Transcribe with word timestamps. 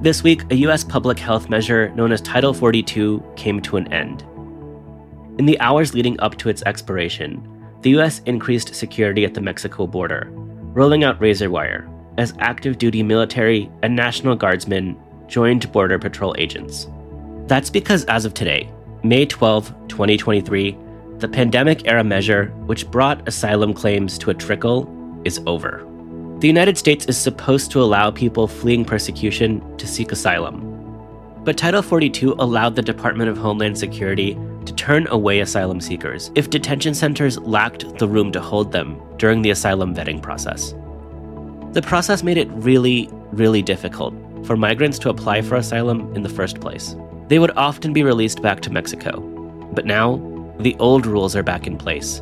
This 0.00 0.22
week, 0.22 0.42
a 0.50 0.56
U.S. 0.56 0.84
public 0.84 1.18
health 1.18 1.48
measure 1.48 1.88
known 1.94 2.12
as 2.12 2.20
Title 2.20 2.52
42 2.52 3.24
came 3.34 3.62
to 3.62 3.78
an 3.78 3.90
end. 3.90 4.22
In 5.38 5.46
the 5.46 5.58
hours 5.58 5.94
leading 5.94 6.20
up 6.20 6.36
to 6.36 6.50
its 6.50 6.62
expiration, 6.64 7.42
the 7.80 7.90
U.S. 7.90 8.20
increased 8.26 8.74
security 8.74 9.24
at 9.24 9.32
the 9.32 9.40
Mexico 9.40 9.86
border, 9.86 10.28
rolling 10.30 11.02
out 11.02 11.18
razor 11.18 11.50
wire 11.50 11.88
as 12.18 12.34
active 12.40 12.76
duty 12.76 13.02
military 13.02 13.70
and 13.82 13.96
National 13.96 14.36
Guardsmen 14.36 15.00
joined 15.28 15.72
Border 15.72 15.98
Patrol 15.98 16.34
agents. 16.36 16.88
That's 17.46 17.70
because 17.70 18.04
as 18.04 18.26
of 18.26 18.34
today, 18.34 18.70
May 19.02 19.24
12, 19.24 19.88
2023, 19.88 20.76
the 21.18 21.28
pandemic 21.28 21.86
era 21.86 22.04
measure, 22.04 22.48
which 22.66 22.90
brought 22.90 23.26
asylum 23.26 23.72
claims 23.72 24.18
to 24.18 24.30
a 24.30 24.34
trickle, 24.34 24.92
is 25.24 25.40
over. 25.46 25.86
The 26.40 26.48
United 26.48 26.76
States 26.76 27.06
is 27.06 27.16
supposed 27.16 27.70
to 27.70 27.80
allow 27.80 28.10
people 28.10 28.46
fleeing 28.46 28.84
persecution 28.84 29.62
to 29.78 29.86
seek 29.86 30.12
asylum. 30.12 30.60
But 31.44 31.56
Title 31.56 31.80
42 31.80 32.34
allowed 32.38 32.76
the 32.76 32.82
Department 32.82 33.30
of 33.30 33.38
Homeland 33.38 33.78
Security 33.78 34.34
to 34.66 34.74
turn 34.74 35.06
away 35.08 35.40
asylum 35.40 35.80
seekers 35.80 36.30
if 36.34 36.50
detention 36.50 36.92
centers 36.92 37.38
lacked 37.38 37.98
the 37.98 38.06
room 38.06 38.32
to 38.32 38.40
hold 38.40 38.70
them 38.70 39.00
during 39.16 39.40
the 39.40 39.48
asylum 39.48 39.94
vetting 39.94 40.20
process. 40.20 40.74
The 41.72 41.80
process 41.80 42.22
made 42.22 42.36
it 42.36 42.50
really, 42.50 43.08
really 43.32 43.62
difficult 43.62 44.12
for 44.44 44.58
migrants 44.58 44.98
to 44.98 45.08
apply 45.08 45.40
for 45.40 45.54
asylum 45.54 46.14
in 46.14 46.22
the 46.22 46.28
first 46.28 46.60
place. 46.60 46.96
They 47.28 47.38
would 47.38 47.56
often 47.56 47.94
be 47.94 48.02
released 48.02 48.42
back 48.42 48.60
to 48.60 48.70
Mexico. 48.70 49.20
But 49.72 49.86
now, 49.86 50.16
the 50.60 50.76
old 50.80 51.06
rules 51.06 51.34
are 51.34 51.42
back 51.42 51.66
in 51.66 51.78
place, 51.78 52.18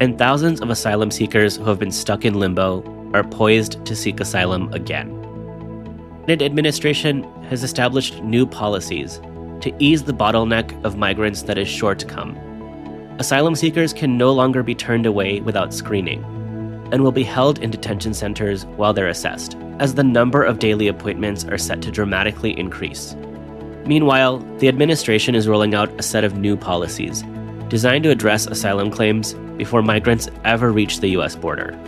and 0.00 0.16
thousands 0.16 0.62
of 0.62 0.70
asylum 0.70 1.10
seekers 1.10 1.56
who 1.56 1.64
have 1.64 1.78
been 1.78 1.92
stuck 1.92 2.24
in 2.24 2.40
limbo 2.40 2.80
are 3.14 3.24
poised 3.24 3.84
to 3.86 3.96
seek 3.96 4.20
asylum 4.20 4.72
again. 4.72 5.16
The 6.26 6.44
administration 6.44 7.24
has 7.44 7.64
established 7.64 8.22
new 8.22 8.46
policies 8.46 9.20
to 9.60 9.72
ease 9.78 10.02
the 10.02 10.12
bottleneck 10.12 10.84
of 10.84 10.96
migrants 10.96 11.42
that 11.42 11.58
is 11.58 11.68
sure 11.68 11.94
to 11.94 12.06
come. 12.06 12.36
Asylum 13.18 13.54
seekers 13.54 13.92
can 13.92 14.16
no 14.16 14.32
longer 14.32 14.62
be 14.62 14.74
turned 14.74 15.06
away 15.06 15.40
without 15.40 15.74
screening 15.74 16.24
and 16.92 17.02
will 17.02 17.12
be 17.12 17.24
held 17.24 17.58
in 17.58 17.70
detention 17.70 18.14
centers 18.14 18.64
while 18.76 18.92
they're 18.92 19.08
assessed, 19.08 19.56
as 19.78 19.94
the 19.94 20.04
number 20.04 20.42
of 20.42 20.58
daily 20.58 20.88
appointments 20.88 21.44
are 21.44 21.58
set 21.58 21.82
to 21.82 21.90
dramatically 21.90 22.58
increase. 22.58 23.14
Meanwhile, 23.86 24.38
the 24.58 24.68
administration 24.68 25.34
is 25.34 25.48
rolling 25.48 25.74
out 25.74 25.90
a 25.98 26.02
set 26.02 26.24
of 26.24 26.38
new 26.38 26.56
policies 26.56 27.24
designed 27.68 28.02
to 28.02 28.10
address 28.10 28.46
asylum 28.46 28.90
claims 28.90 29.34
before 29.56 29.82
migrants 29.82 30.28
ever 30.44 30.72
reach 30.72 31.00
the 31.00 31.10
US 31.10 31.36
border. 31.36 31.78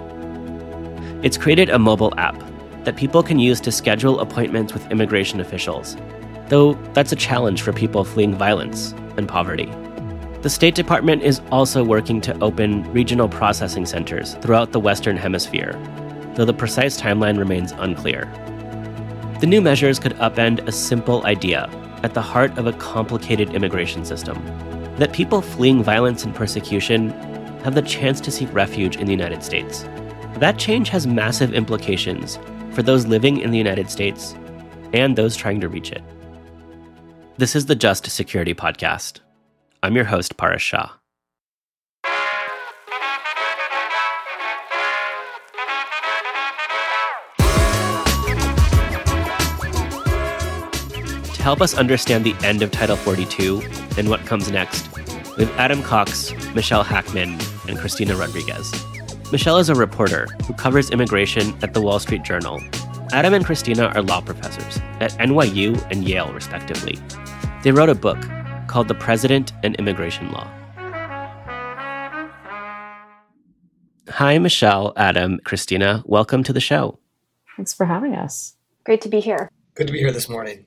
It's 1.23 1.39
created 1.39 1.71
a 1.71 1.79
mobile 1.79 2.13
app 2.17 2.35
that 2.83 2.97
people 2.97 3.23
can 3.23 3.39
use 3.39 3.61
to 3.61 3.71
schedule 3.71 4.19
appointments 4.19 4.75
with 4.75 4.91
immigration 4.91 5.39
officials, 5.39 5.97
though 6.49 6.75
that's 6.95 7.13
a 7.13 7.17
challenge 7.17 7.63
for 7.63 7.73
people 7.73 8.03
fleeing 8.03 8.35
violence 8.35 8.91
and 9.17 9.29
poverty. 9.29 9.73
The 10.41 10.51
State 10.51 10.75
Department 10.75 11.23
is 11.23 11.41
also 11.53 11.85
working 11.85 12.21
to 12.23 12.37
open 12.43 12.93
regional 12.93 13.29
processing 13.29 13.87
centers 13.87 14.35
throughout 14.43 14.73
the 14.73 14.81
Western 14.81 15.17
Hemisphere, 15.17 15.81
though 16.35 16.45
the 16.45 16.53
precise 16.53 17.01
timeline 17.01 17.39
remains 17.39 17.71
unclear. 17.79 18.25
The 19.39 19.47
new 19.47 19.61
measures 19.61 20.01
could 20.01 20.15
upend 20.15 20.67
a 20.67 20.73
simple 20.73 21.25
idea 21.25 21.71
at 22.03 22.15
the 22.15 22.21
heart 22.21 22.59
of 22.59 22.67
a 22.67 22.73
complicated 22.73 23.55
immigration 23.55 24.05
system 24.05 24.45
that 24.97 25.13
people 25.13 25.41
fleeing 25.41 25.85
violence 25.85 26.25
and 26.25 26.35
persecution 26.35 27.11
have 27.63 27.77
the 27.77 27.83
chance 27.83 28.21
to 28.23 28.33
seek 28.33 28.53
refuge 28.53 28.97
in 28.97 29.07
the 29.07 29.13
United 29.13 29.45
States. 29.45 29.85
That 30.39 30.59
change 30.59 30.89
has 30.89 31.07
massive 31.07 31.55
implications 31.55 32.39
for 32.73 32.83
those 32.83 33.07
living 33.07 33.39
in 33.39 33.51
the 33.51 33.59
United 33.59 33.91
States 33.91 34.35
and 34.93 35.15
those 35.15 35.37
trying 35.37 35.61
to 35.61 35.69
reach 35.69 35.93
it. 35.93 36.03
This 37.37 37.55
is 37.55 37.67
the 37.67 37.75
Just 37.77 38.11
Security 38.11 38.55
Podcast. 38.55 39.21
I'm 39.83 39.95
your 39.95 40.05
host, 40.05 40.37
Paras 40.37 40.63
Shah. 40.63 40.91
To 51.35 51.43
help 51.43 51.61
us 51.61 51.75
understand 51.75 52.25
the 52.25 52.35
end 52.43 52.63
of 52.63 52.71
Title 52.71 52.97
42 52.97 53.63
and 53.97 54.09
what 54.09 54.25
comes 54.27 54.51
next, 54.51 54.89
we 55.37 55.45
have 55.45 55.57
Adam 55.59 55.83
Cox, 55.83 56.33
Michelle 56.55 56.85
Hackman, 56.85 57.39
and 57.69 57.79
Cristina 57.79 58.17
Rodriguez. 58.17 58.73
Michelle 59.33 59.57
is 59.57 59.71
a 59.71 59.75
reporter 59.75 60.27
who 60.47 60.53
covers 60.53 60.91
immigration 60.91 61.57
at 61.63 61.73
the 61.73 61.81
Wall 61.81 61.99
Street 61.99 62.23
Journal. 62.23 62.61
Adam 63.13 63.33
and 63.33 63.47
Cristina 63.47 63.85
are 63.95 64.03
law 64.03 64.21
professors 64.21 64.77
at 65.01 65.13
NYU 65.13 65.83
and 65.91 66.07
Yale, 66.07 66.31
respectively. 66.35 66.99
They 67.63 67.73
wrote 67.73 67.89
a 67.89 67.95
book 67.95 68.19
called 68.67 68.89
The 68.89 68.95
President 68.95 69.55
and 69.63 69.75
Immigration 69.77 70.31
Law. 70.33 70.47
Hi, 74.11 74.37
Michelle, 74.39 74.93
Adam, 74.99 75.41
Cristina. 75.45 76.03
Welcome 76.05 76.43
to 76.43 76.53
the 76.53 76.61
show. 76.61 76.99
Thanks 77.57 77.73
for 77.73 77.87
having 77.87 78.15
us. 78.15 78.57
Great 78.85 79.01
to 79.01 79.09
be 79.09 79.21
here. 79.21 79.51
Good 79.77 79.87
to 79.87 79.95
be 79.95 80.01
here 80.01 80.13
this 80.13 80.29
morning. 80.29 80.67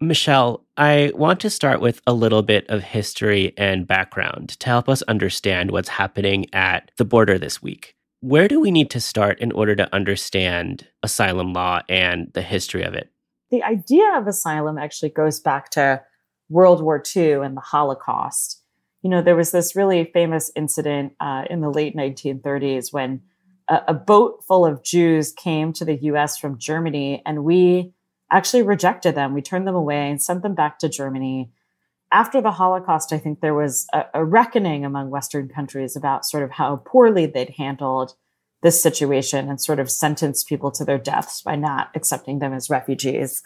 Michelle, 0.00 0.64
I 0.76 1.10
want 1.14 1.40
to 1.40 1.50
start 1.50 1.80
with 1.80 2.00
a 2.06 2.12
little 2.12 2.42
bit 2.42 2.66
of 2.68 2.84
history 2.84 3.52
and 3.56 3.84
background 3.84 4.50
to 4.60 4.66
help 4.68 4.88
us 4.88 5.02
understand 5.02 5.72
what's 5.72 5.88
happening 5.88 6.46
at 6.52 6.92
the 6.98 7.04
border 7.04 7.36
this 7.36 7.60
week. 7.60 7.95
Where 8.26 8.48
do 8.48 8.58
we 8.58 8.72
need 8.72 8.90
to 8.90 9.00
start 9.00 9.38
in 9.38 9.52
order 9.52 9.76
to 9.76 9.94
understand 9.94 10.88
asylum 11.04 11.52
law 11.52 11.82
and 11.88 12.28
the 12.34 12.42
history 12.42 12.82
of 12.82 12.92
it? 12.92 13.08
The 13.52 13.62
idea 13.62 14.18
of 14.18 14.26
asylum 14.26 14.78
actually 14.78 15.10
goes 15.10 15.38
back 15.38 15.70
to 15.70 16.02
World 16.48 16.82
War 16.82 17.00
II 17.14 17.34
and 17.34 17.56
the 17.56 17.60
Holocaust. 17.60 18.64
You 19.02 19.10
know, 19.10 19.22
there 19.22 19.36
was 19.36 19.52
this 19.52 19.76
really 19.76 20.10
famous 20.12 20.50
incident 20.56 21.12
uh, 21.20 21.44
in 21.48 21.60
the 21.60 21.70
late 21.70 21.94
1930s 21.94 22.92
when 22.92 23.22
a, 23.68 23.82
a 23.86 23.94
boat 23.94 24.42
full 24.44 24.66
of 24.66 24.82
Jews 24.82 25.32
came 25.32 25.72
to 25.74 25.84
the 25.84 25.94
US 26.06 26.36
from 26.36 26.58
Germany, 26.58 27.22
and 27.24 27.44
we 27.44 27.92
actually 28.32 28.62
rejected 28.62 29.14
them. 29.14 29.34
We 29.34 29.40
turned 29.40 29.68
them 29.68 29.76
away 29.76 30.10
and 30.10 30.20
sent 30.20 30.42
them 30.42 30.56
back 30.56 30.80
to 30.80 30.88
Germany. 30.88 31.52
After 32.12 32.40
the 32.40 32.52
Holocaust, 32.52 33.12
I 33.12 33.18
think 33.18 33.40
there 33.40 33.54
was 33.54 33.86
a, 33.92 34.04
a 34.14 34.24
reckoning 34.24 34.84
among 34.84 35.10
Western 35.10 35.48
countries 35.48 35.96
about 35.96 36.24
sort 36.24 36.44
of 36.44 36.52
how 36.52 36.76
poorly 36.76 37.26
they'd 37.26 37.50
handled 37.50 38.14
this 38.62 38.82
situation 38.82 39.48
and 39.48 39.60
sort 39.60 39.80
of 39.80 39.90
sentenced 39.90 40.48
people 40.48 40.70
to 40.72 40.84
their 40.84 40.98
deaths 40.98 41.42
by 41.42 41.56
not 41.56 41.90
accepting 41.94 42.38
them 42.38 42.52
as 42.52 42.70
refugees. 42.70 43.42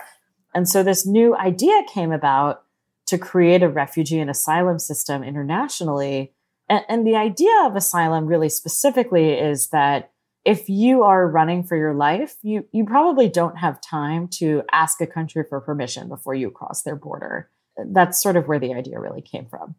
And 0.55 0.69
so 0.69 0.83
this 0.83 1.07
new 1.07 1.37
idea 1.37 1.83
came 1.93 2.13
about 2.13 2.63
to 3.07 3.19
create 3.19 3.63
a 3.63 3.69
refugee 3.69 4.21
and 4.21 4.31
asylum 4.31 4.79
system 4.79 5.23
internationally. 5.23 6.33
And, 6.69 6.85
and, 6.89 7.07
the 7.07 7.17
idea 7.17 7.65
of 7.65 7.75
asylum 7.75 8.27
really 8.27 8.49
specifically 8.49 9.33
is 9.33 9.71
that 9.71 10.13
if 10.45 10.69
you 10.69 11.03
are 11.03 11.29
running 11.29 11.65
for 11.65 11.77
your 11.77 11.93
life, 11.93 12.37
you, 12.43 12.67
you 12.73 12.85
probably 12.85 13.29
don't 13.29 13.59
have 13.59 13.81
time 13.81 14.29
to 14.39 14.63
ask 14.71 15.01
a 15.01 15.07
country 15.07 15.45
for 15.49 15.61
permission 15.61 16.09
before 16.09 16.35
you 16.35 16.51
cross 16.51 16.83
their 16.83 16.97
border. 16.97 17.51
That's 17.77 18.23
sort 18.23 18.37
of 18.37 18.49
where 18.49 18.59
the 18.59 18.75
idea 18.75 18.99
really 18.99 19.23
came 19.23 19.47
from. 19.47 19.75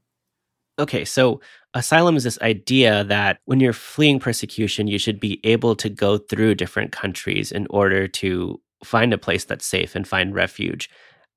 Okay, 0.79 1.05
so 1.05 1.41
asylum 1.73 2.15
is 2.15 2.23
this 2.23 2.41
idea 2.41 3.03
that 3.03 3.39
when 3.45 3.59
you're 3.59 3.73
fleeing 3.73 4.19
persecution, 4.19 4.87
you 4.87 4.97
should 4.97 5.19
be 5.19 5.39
able 5.43 5.75
to 5.75 5.89
go 5.89 6.17
through 6.17 6.55
different 6.55 6.91
countries 6.91 7.51
in 7.51 7.67
order 7.69 8.07
to 8.07 8.59
find 8.83 9.13
a 9.13 9.17
place 9.17 9.43
that's 9.43 9.65
safe 9.65 9.95
and 9.95 10.07
find 10.07 10.33
refuge. 10.33 10.89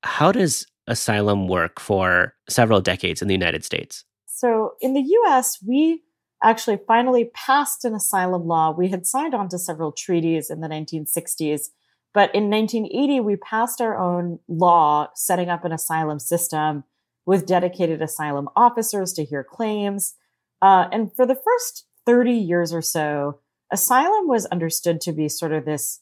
How 0.03 0.31
does 0.31 0.65
asylum 0.87 1.47
work 1.47 1.79
for 1.79 2.33
several 2.49 2.81
decades 2.81 3.21
in 3.21 3.27
the 3.27 3.33
United 3.33 3.63
States? 3.63 4.03
So, 4.25 4.73
in 4.81 4.93
the 4.93 5.01
US, 5.01 5.59
we 5.65 6.03
actually 6.43 6.79
finally 6.87 7.31
passed 7.33 7.85
an 7.85 7.93
asylum 7.93 8.47
law. 8.47 8.71
We 8.71 8.89
had 8.89 9.05
signed 9.05 9.33
on 9.33 9.49
to 9.49 9.59
several 9.59 9.91
treaties 9.91 10.49
in 10.49 10.61
the 10.61 10.67
1960s, 10.67 11.69
but 12.15 12.33
in 12.33 12.49
1980, 12.49 13.19
we 13.19 13.35
passed 13.35 13.79
our 13.79 13.95
own 13.95 14.39
law 14.47 15.09
setting 15.13 15.49
up 15.49 15.63
an 15.65 15.71
asylum 15.71 16.17
system 16.17 16.83
with 17.27 17.45
dedicated 17.45 18.01
asylum 18.01 18.49
officers 18.55 19.13
to 19.13 19.23
hear 19.23 19.43
claims. 19.43 20.15
Uh, 20.61 20.87
and 20.91 21.15
for 21.15 21.27
the 21.27 21.35
first 21.35 21.85
30 22.07 22.31
years 22.31 22.73
or 22.73 22.81
so, 22.81 23.39
asylum 23.71 24.27
was 24.27 24.47
understood 24.47 25.01
to 25.01 25.11
be 25.11 25.29
sort 25.29 25.51
of 25.51 25.65
this 25.65 26.01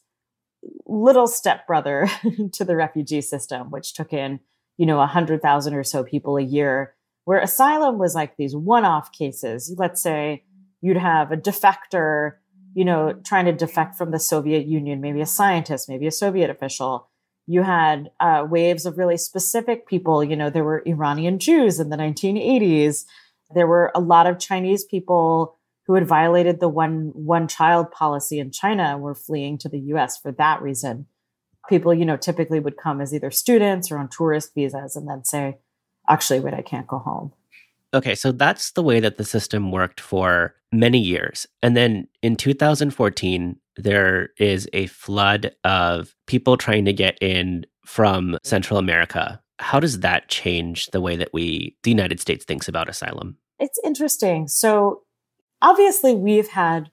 little 0.86 1.26
stepbrother 1.26 2.08
to 2.52 2.64
the 2.64 2.76
refugee 2.76 3.20
system, 3.20 3.70
which 3.70 3.92
took 3.92 4.14
in 4.14 4.40
you 4.76 4.86
know, 4.86 4.96
100,000 4.98 5.74
or 5.74 5.84
so 5.84 6.02
people 6.02 6.36
a 6.36 6.42
year, 6.42 6.94
where 7.24 7.38
asylum 7.38 7.98
was 7.98 8.14
like 8.14 8.36
these 8.36 8.56
one 8.56 8.84
off 8.84 9.12
cases. 9.12 9.74
Let's 9.78 10.02
say 10.02 10.44
you'd 10.80 10.96
have 10.96 11.32
a 11.32 11.36
defector, 11.36 12.32
you 12.74 12.84
know, 12.84 13.14
trying 13.24 13.44
to 13.46 13.52
defect 13.52 13.96
from 13.96 14.10
the 14.10 14.18
Soviet 14.18 14.66
Union, 14.66 15.00
maybe 15.00 15.20
a 15.20 15.26
scientist, 15.26 15.88
maybe 15.88 16.06
a 16.06 16.12
Soviet 16.12 16.50
official. 16.50 17.08
You 17.46 17.62
had 17.62 18.10
uh, 18.20 18.46
waves 18.48 18.84
of 18.84 18.98
really 18.98 19.16
specific 19.16 19.86
people. 19.86 20.24
You 20.24 20.36
know, 20.36 20.50
there 20.50 20.64
were 20.64 20.82
Iranian 20.86 21.38
Jews 21.38 21.78
in 21.78 21.90
the 21.90 21.96
1980s. 21.96 23.04
There 23.54 23.66
were 23.66 23.92
a 23.94 24.00
lot 24.00 24.26
of 24.26 24.38
Chinese 24.38 24.84
people 24.84 25.56
who 25.86 25.94
had 25.94 26.06
violated 26.06 26.60
the 26.60 26.68
one 26.68 27.12
one 27.14 27.46
child 27.46 27.90
policy 27.92 28.38
in 28.38 28.50
China 28.50 28.82
and 28.84 29.02
were 29.02 29.14
fleeing 29.14 29.58
to 29.58 29.68
the 29.68 29.78
US 29.78 30.18
for 30.18 30.32
that 30.32 30.62
reason. 30.62 31.06
people, 31.68 31.94
you 31.94 32.04
know, 32.04 32.16
typically 32.16 32.60
would 32.60 32.76
come 32.76 33.00
as 33.00 33.14
either 33.14 33.30
students 33.30 33.90
or 33.90 33.98
on 33.98 34.08
tourist 34.08 34.52
visas 34.54 34.96
and 34.96 35.08
then 35.08 35.24
say, 35.24 35.58
actually, 36.08 36.40
wait, 36.40 36.52
I 36.54 36.60
can't 36.60 36.86
go 36.86 36.98
home. 36.98 37.32
Okay, 37.94 38.16
so 38.16 38.32
that's 38.32 38.72
the 38.72 38.82
way 38.82 38.98
that 38.98 39.16
the 39.16 39.24
system 39.24 39.70
worked 39.70 40.00
for 40.00 40.54
many 40.72 40.98
years. 40.98 41.46
And 41.62 41.76
then 41.76 42.08
in 42.22 42.34
2014, 42.34 43.56
there 43.76 44.30
is 44.38 44.68
a 44.72 44.86
flood 44.86 45.54
of 45.62 46.14
people 46.26 46.56
trying 46.56 46.84
to 46.86 46.92
get 46.92 47.16
in 47.20 47.64
from 47.86 48.36
Central 48.42 48.78
America. 48.78 49.40
How 49.60 49.78
does 49.78 50.00
that 50.00 50.28
change 50.28 50.86
the 50.86 51.00
way 51.00 51.16
that 51.16 51.30
we, 51.32 51.76
the 51.84 51.90
United 51.90 52.18
States, 52.20 52.44
thinks 52.44 52.68
about 52.68 52.88
asylum? 52.88 53.36
It's 53.60 53.78
interesting. 53.84 54.48
So 54.48 55.02
obviously, 55.62 56.14
we've 56.14 56.48
had 56.48 56.90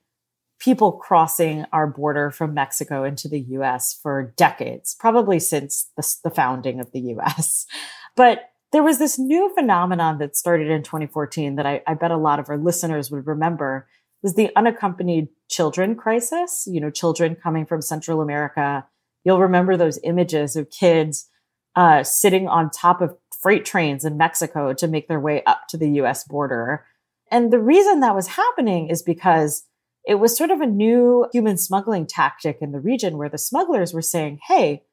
people 0.59 0.91
crossing 0.91 1.65
our 1.73 1.87
border 1.87 2.29
from 2.29 2.53
Mexico 2.53 3.03
into 3.03 3.27
the 3.27 3.39
US 3.39 3.97
for 4.01 4.31
decades, 4.37 4.95
probably 4.99 5.39
since 5.39 5.89
the, 5.97 6.15
the, 6.23 6.29
founding 6.29 6.79
of 6.79 6.91
the 6.91 6.99
US. 7.15 7.65
But 8.17 8.50
there 8.71 8.83
was 8.83 8.99
this 8.99 9.19
new 9.19 9.53
phenomenon 9.53 10.17
that 10.19 10.35
started 10.35 10.69
in 10.69 10.83
2014 10.83 11.55
that 11.55 11.65
I, 11.65 11.81
I 11.85 11.93
bet 11.93 12.11
a 12.11 12.17
lot 12.17 12.39
of 12.39 12.49
our 12.49 12.57
listeners 12.57 13.11
would 13.11 13.27
remember 13.27 13.87
was 14.23 14.35
the 14.35 14.51
unaccompanied 14.55 15.27
children 15.49 15.95
crisis, 15.95 16.65
you 16.67 16.79
know, 16.79 16.89
children 16.89 17.35
coming 17.35 17.65
from 17.65 17.81
Central 17.81 18.21
America. 18.21 18.85
You'll 19.23 19.41
remember 19.41 19.75
those 19.75 19.99
images 20.03 20.55
of 20.55 20.69
kids 20.69 21.27
uh, 21.75 22.03
sitting 22.03 22.47
on 22.47 22.69
top 22.69 23.01
of 23.01 23.15
freight 23.41 23.65
trains 23.65 24.05
in 24.05 24.17
Mexico 24.17 24.73
to 24.73 24.87
make 24.87 25.07
their 25.07 25.19
way 25.19 25.43
up 25.45 25.63
to 25.69 25.77
the 25.77 25.89
US 26.01 26.23
border. 26.23 26.85
And 27.31 27.51
the 27.51 27.59
reason 27.59 28.01
that 28.01 28.15
was 28.15 28.27
happening 28.27 28.89
is 28.89 29.01
because 29.01 29.63
it 30.05 30.15
was 30.15 30.37
sort 30.37 30.51
of 30.51 30.61
a 30.61 30.67
new 30.67 31.27
human 31.33 31.57
smuggling 31.57 32.05
tactic 32.05 32.57
in 32.61 32.71
the 32.71 32.79
region 32.79 33.17
where 33.17 33.29
the 33.29 33.37
smugglers 33.37 33.93
were 33.93 34.01
saying, 34.01 34.39
Hey, 34.47 34.83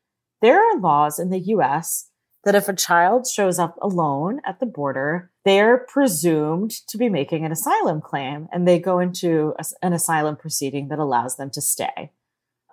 there 0.41 0.59
are 0.59 0.81
laws 0.81 1.19
in 1.19 1.31
the 1.31 1.41
US 1.41 2.11
that 2.45 2.55
if 2.55 2.69
a 2.69 2.75
child 2.75 3.27
shows 3.27 3.59
up 3.59 3.77
alone 3.83 4.41
at 4.47 4.61
the 4.61 4.67
border, 4.67 5.31
they're 5.45 5.79
presumed 5.79 6.71
to 6.89 6.97
be 6.97 7.09
making 7.09 7.45
an 7.45 7.53
asylum 7.53 8.01
claim 8.01 8.49
and 8.53 8.67
they 8.67 8.79
go 8.79 8.99
into 9.01 9.55
a, 9.59 9.65
an 9.83 9.93
asylum 9.93 10.37
proceeding 10.37 10.89
that 10.89 10.99
allows 10.99 11.37
them 11.37 11.51
to 11.51 11.61
stay. 11.61 12.13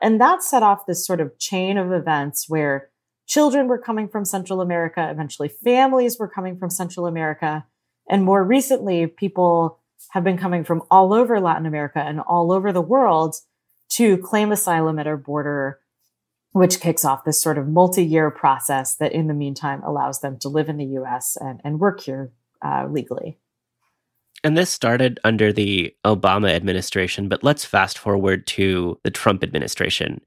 And 0.01 0.21
that 0.21 0.43
set 0.43 0.63
off 0.63 0.85
this 0.85 1.05
sort 1.05 1.21
of 1.21 1.37
chain 1.39 1.77
of 1.77 1.91
events 1.91 2.45
where 2.47 2.89
children 3.27 3.67
were 3.67 3.81
coming 3.81 4.07
from 4.07 4.23
Central 4.23 4.61
America, 4.61 5.07
eventually 5.09 5.49
families 5.49 6.19
were 6.19 6.27
coming 6.27 6.57
from 6.57 6.69
Central 6.69 7.07
America, 7.07 7.65
and 8.07 8.23
more 8.23 8.43
recently, 8.43 9.07
people 9.07 9.79
have 10.11 10.23
been 10.23 10.37
coming 10.37 10.63
from 10.63 10.83
all 10.91 11.13
over 11.13 11.39
Latin 11.39 11.65
America 11.65 11.99
and 11.99 12.19
all 12.19 12.51
over 12.51 12.71
the 12.71 12.81
world 12.81 13.35
to 13.89 14.17
claim 14.17 14.51
asylum 14.51 14.99
at 14.99 15.07
our 15.07 15.17
border, 15.17 15.79
which 16.55 16.79
kicks 16.79 17.03
off 17.03 17.25
this 17.25 17.41
sort 17.41 17.57
of 17.57 17.67
multi 17.67 18.01
year 18.01 18.31
process 18.31 18.95
that 18.95 19.11
in 19.11 19.27
the 19.27 19.33
meantime 19.33 19.83
allows 19.83 20.21
them 20.21 20.39
to 20.39 20.47
live 20.47 20.69
in 20.69 20.77
the 20.77 20.85
US 21.01 21.35
and, 21.35 21.59
and 21.65 21.81
work 21.81 21.99
here 21.99 22.31
uh, 22.63 22.87
legally. 22.89 23.37
And 24.41 24.57
this 24.57 24.69
started 24.69 25.19
under 25.25 25.51
the 25.51 25.93
Obama 26.05 26.49
administration, 26.49 27.27
but 27.27 27.43
let's 27.43 27.65
fast 27.65 27.97
forward 27.97 28.47
to 28.47 28.97
the 29.03 29.11
Trump 29.11 29.43
administration. 29.43 30.21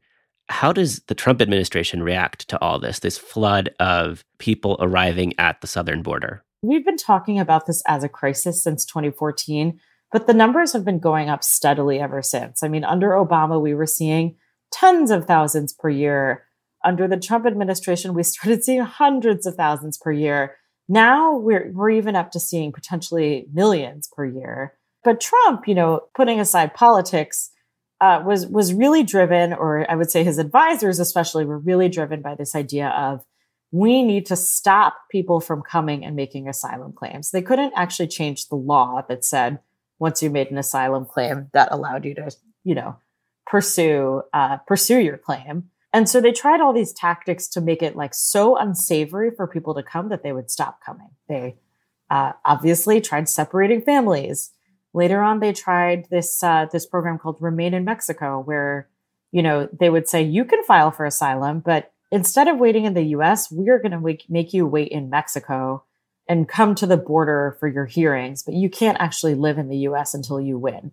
How 0.51 0.71
does 0.71 1.01
the 1.07 1.15
Trump 1.15 1.41
administration 1.41 2.03
react 2.03 2.47
to 2.49 2.61
all 2.61 2.79
this, 2.79 2.99
this 2.99 3.17
flood 3.17 3.71
of 3.81 4.23
people 4.37 4.77
arriving 4.81 5.33
at 5.39 5.63
the 5.63 5.67
southern 5.67 6.03
border? 6.03 6.45
We've 6.61 6.85
been 6.85 6.99
talking 6.99 7.41
about 7.41 7.65
this 7.65 7.83
as 7.87 8.05
a 8.05 8.09
crisis 8.09 8.63
since 8.63 8.85
2014, 8.85 9.81
but 10.13 10.27
the 10.27 10.35
numbers 10.35 10.75
have 10.75 10.85
been 10.85 10.99
going 10.99 11.31
up 11.31 11.43
steadily 11.43 12.01
ever 12.01 12.21
since. 12.21 12.63
I 12.63 12.69
mean, 12.69 12.85
under 12.85 13.13
Obama, 13.13 13.59
we 13.59 13.73
were 13.73 13.87
seeing 13.87 14.37
tens 14.73 15.11
of 15.11 15.27
thousands 15.27 15.73
per 15.73 15.89
year. 15.89 16.45
Under 16.85 17.09
the 17.09 17.17
Trump 17.17 17.47
administration, 17.47 18.15
we 18.15 18.23
started 18.23 18.65
seeing 18.65 18.81
hundreds 18.81 19.47
of 19.47 19.55
thousands 19.55 19.99
per 19.99 20.13
year. 20.13 20.57
Now 20.89 21.37
we're, 21.37 21.71
we're 21.73 21.91
even 21.91 22.17
up 22.17 22.31
to 22.33 22.41
seeing 22.41 22.73
potentially 22.73 23.47
millions 23.53 24.09
per 24.15 24.25
year. 24.25 24.75
But 25.05 25.21
Trump, 25.21 25.69
you 25.69 25.75
know, 25.75 26.03
putting 26.15 26.41
aside 26.41 26.75
politics, 26.75 27.51
uh, 28.01 28.23
was 28.25 28.47
was 28.47 28.73
really 28.73 29.03
driven, 29.03 29.53
or 29.53 29.91
I 29.91 29.97
would 29.97 30.11
say 30.11 30.23
his 30.23 30.39
advisors 30.39 31.01
especially 31.01 31.45
were 31.45 31.59
really 31.59 31.89
driven 31.89 32.23
by 32.23 32.35
this 32.35 32.55
idea 32.55 32.89
of 32.89 33.25
we 33.73 34.03
need 34.03 34.25
to 34.27 34.37
stop 34.37 34.95
people 35.11 35.41
from 35.41 35.63
coming 35.63 36.05
and 36.05 36.17
making 36.17 36.49
asylum 36.49 36.93
claims. 36.93 37.31
They 37.31 37.43
couldn't 37.43 37.73
actually 37.77 38.09
change 38.09 38.49
the 38.49 38.57
law 38.57 39.03
that 39.09 39.25
said 39.25 39.59
once 39.99 40.23
you 40.23 40.31
made 40.31 40.51
an 40.51 40.59
asylum 40.59 41.05
claim 41.05 41.49
that 41.53 41.69
allowed 41.71 42.05
you 42.05 42.15
to, 42.15 42.31
you 42.65 42.75
know, 42.75 42.97
pursue 43.49 44.23
uh, 44.33 44.59
pursue 44.59 44.99
your 44.99 45.19
claim. 45.19 45.71
And 45.93 46.09
so 46.09 46.21
they 46.21 46.33
tried 46.33 46.61
all 46.61 46.75
these 46.75 46.93
tactics 46.93 47.49
to 47.49 47.61
make 47.61 47.83
it 47.83 47.97
like 47.97 48.15
so 48.15 48.57
unsavory 48.59 49.31
for 49.31 49.47
people 49.47 49.75
to 49.75 49.83
come 49.83 50.11
that 50.11 50.23
they 50.23 50.33
would 50.33 50.51
stop 50.51 50.81
coming. 50.85 51.09
They 51.29 51.57
uh, 52.11 52.33
obviously 52.45 53.01
tried 53.01 53.29
separating 53.29 53.81
families. 53.81 54.51
Later 54.93 55.23
on, 55.23 55.41
they 55.41 55.53
tried 55.53 56.07
this 56.11 56.43
uh, 56.43 56.67
this 56.71 56.87
program 56.87 57.19
called 57.19 57.39
Remain 57.41 57.75
in 57.75 57.85
Mexico, 57.85 58.41
where 58.41 58.89
you 59.33 59.43
know 59.43 59.69
they 59.73 59.91
would 59.91 60.09
say 60.09 60.23
you 60.23 60.45
can 60.45 60.63
file 60.65 60.91
for 60.91 61.05
asylum, 61.05 61.61
but 61.61 61.93
instead 62.11 62.49
of 62.49 62.59
waiting 62.59 62.85
in 62.85 62.95
the 62.95 63.03
US, 63.17 63.51
we're 63.51 63.79
going 63.79 63.93
to 63.93 64.19
make 64.29 64.53
you 64.53 64.67
wait 64.67 64.89
in 64.89 65.11
Mexico 65.11 65.85
and 66.29 66.49
come 66.49 66.75
to 66.75 66.87
the 66.87 66.97
border 66.97 67.57
for 67.59 67.69
your 67.69 67.87
hearings, 67.87 68.43
but 68.43 68.55
you 68.55 68.69
can't 68.69 69.01
actually 69.01 69.35
live 69.35 69.59
in 69.59 69.69
the 69.69 69.79
US 69.79 70.15
until 70.15 70.41
you 70.41 70.59
win. 70.59 70.93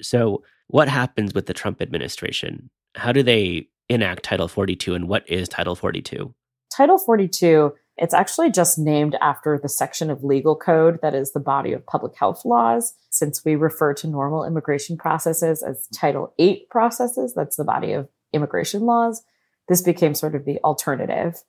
So, 0.00 0.42
what 0.68 0.88
happens 0.88 1.34
with 1.34 1.46
the 1.46 1.54
Trump 1.54 1.80
administration? 1.80 2.70
How 2.94 3.12
do 3.12 3.22
they 3.22 3.68
enact 3.88 4.24
Title 4.24 4.48
42 4.48 4.94
and 4.94 5.08
what 5.08 5.28
is 5.28 5.48
Title 5.48 5.74
42? 5.74 6.34
Title 6.74 6.98
42, 6.98 7.74
it's 7.96 8.14
actually 8.14 8.50
just 8.50 8.78
named 8.78 9.16
after 9.20 9.58
the 9.62 9.68
section 9.68 10.10
of 10.10 10.24
legal 10.24 10.56
code 10.56 10.98
that 11.02 11.14
is 11.14 11.32
the 11.32 11.40
body 11.40 11.72
of 11.72 11.86
public 11.86 12.16
health 12.16 12.44
laws. 12.44 12.94
Since 13.10 13.44
we 13.44 13.54
refer 13.54 13.94
to 13.94 14.08
normal 14.08 14.44
immigration 14.44 14.96
processes 14.96 15.62
as 15.62 15.86
Title 15.94 16.34
8 16.38 16.68
processes, 16.70 17.34
that's 17.34 17.56
the 17.56 17.64
body 17.64 17.92
of 17.92 18.08
immigration 18.32 18.82
laws 18.82 19.22
this 19.68 19.82
became 19.82 20.14
sort 20.14 20.34
of 20.34 20.44
the 20.44 20.58
alternative. 20.62 21.42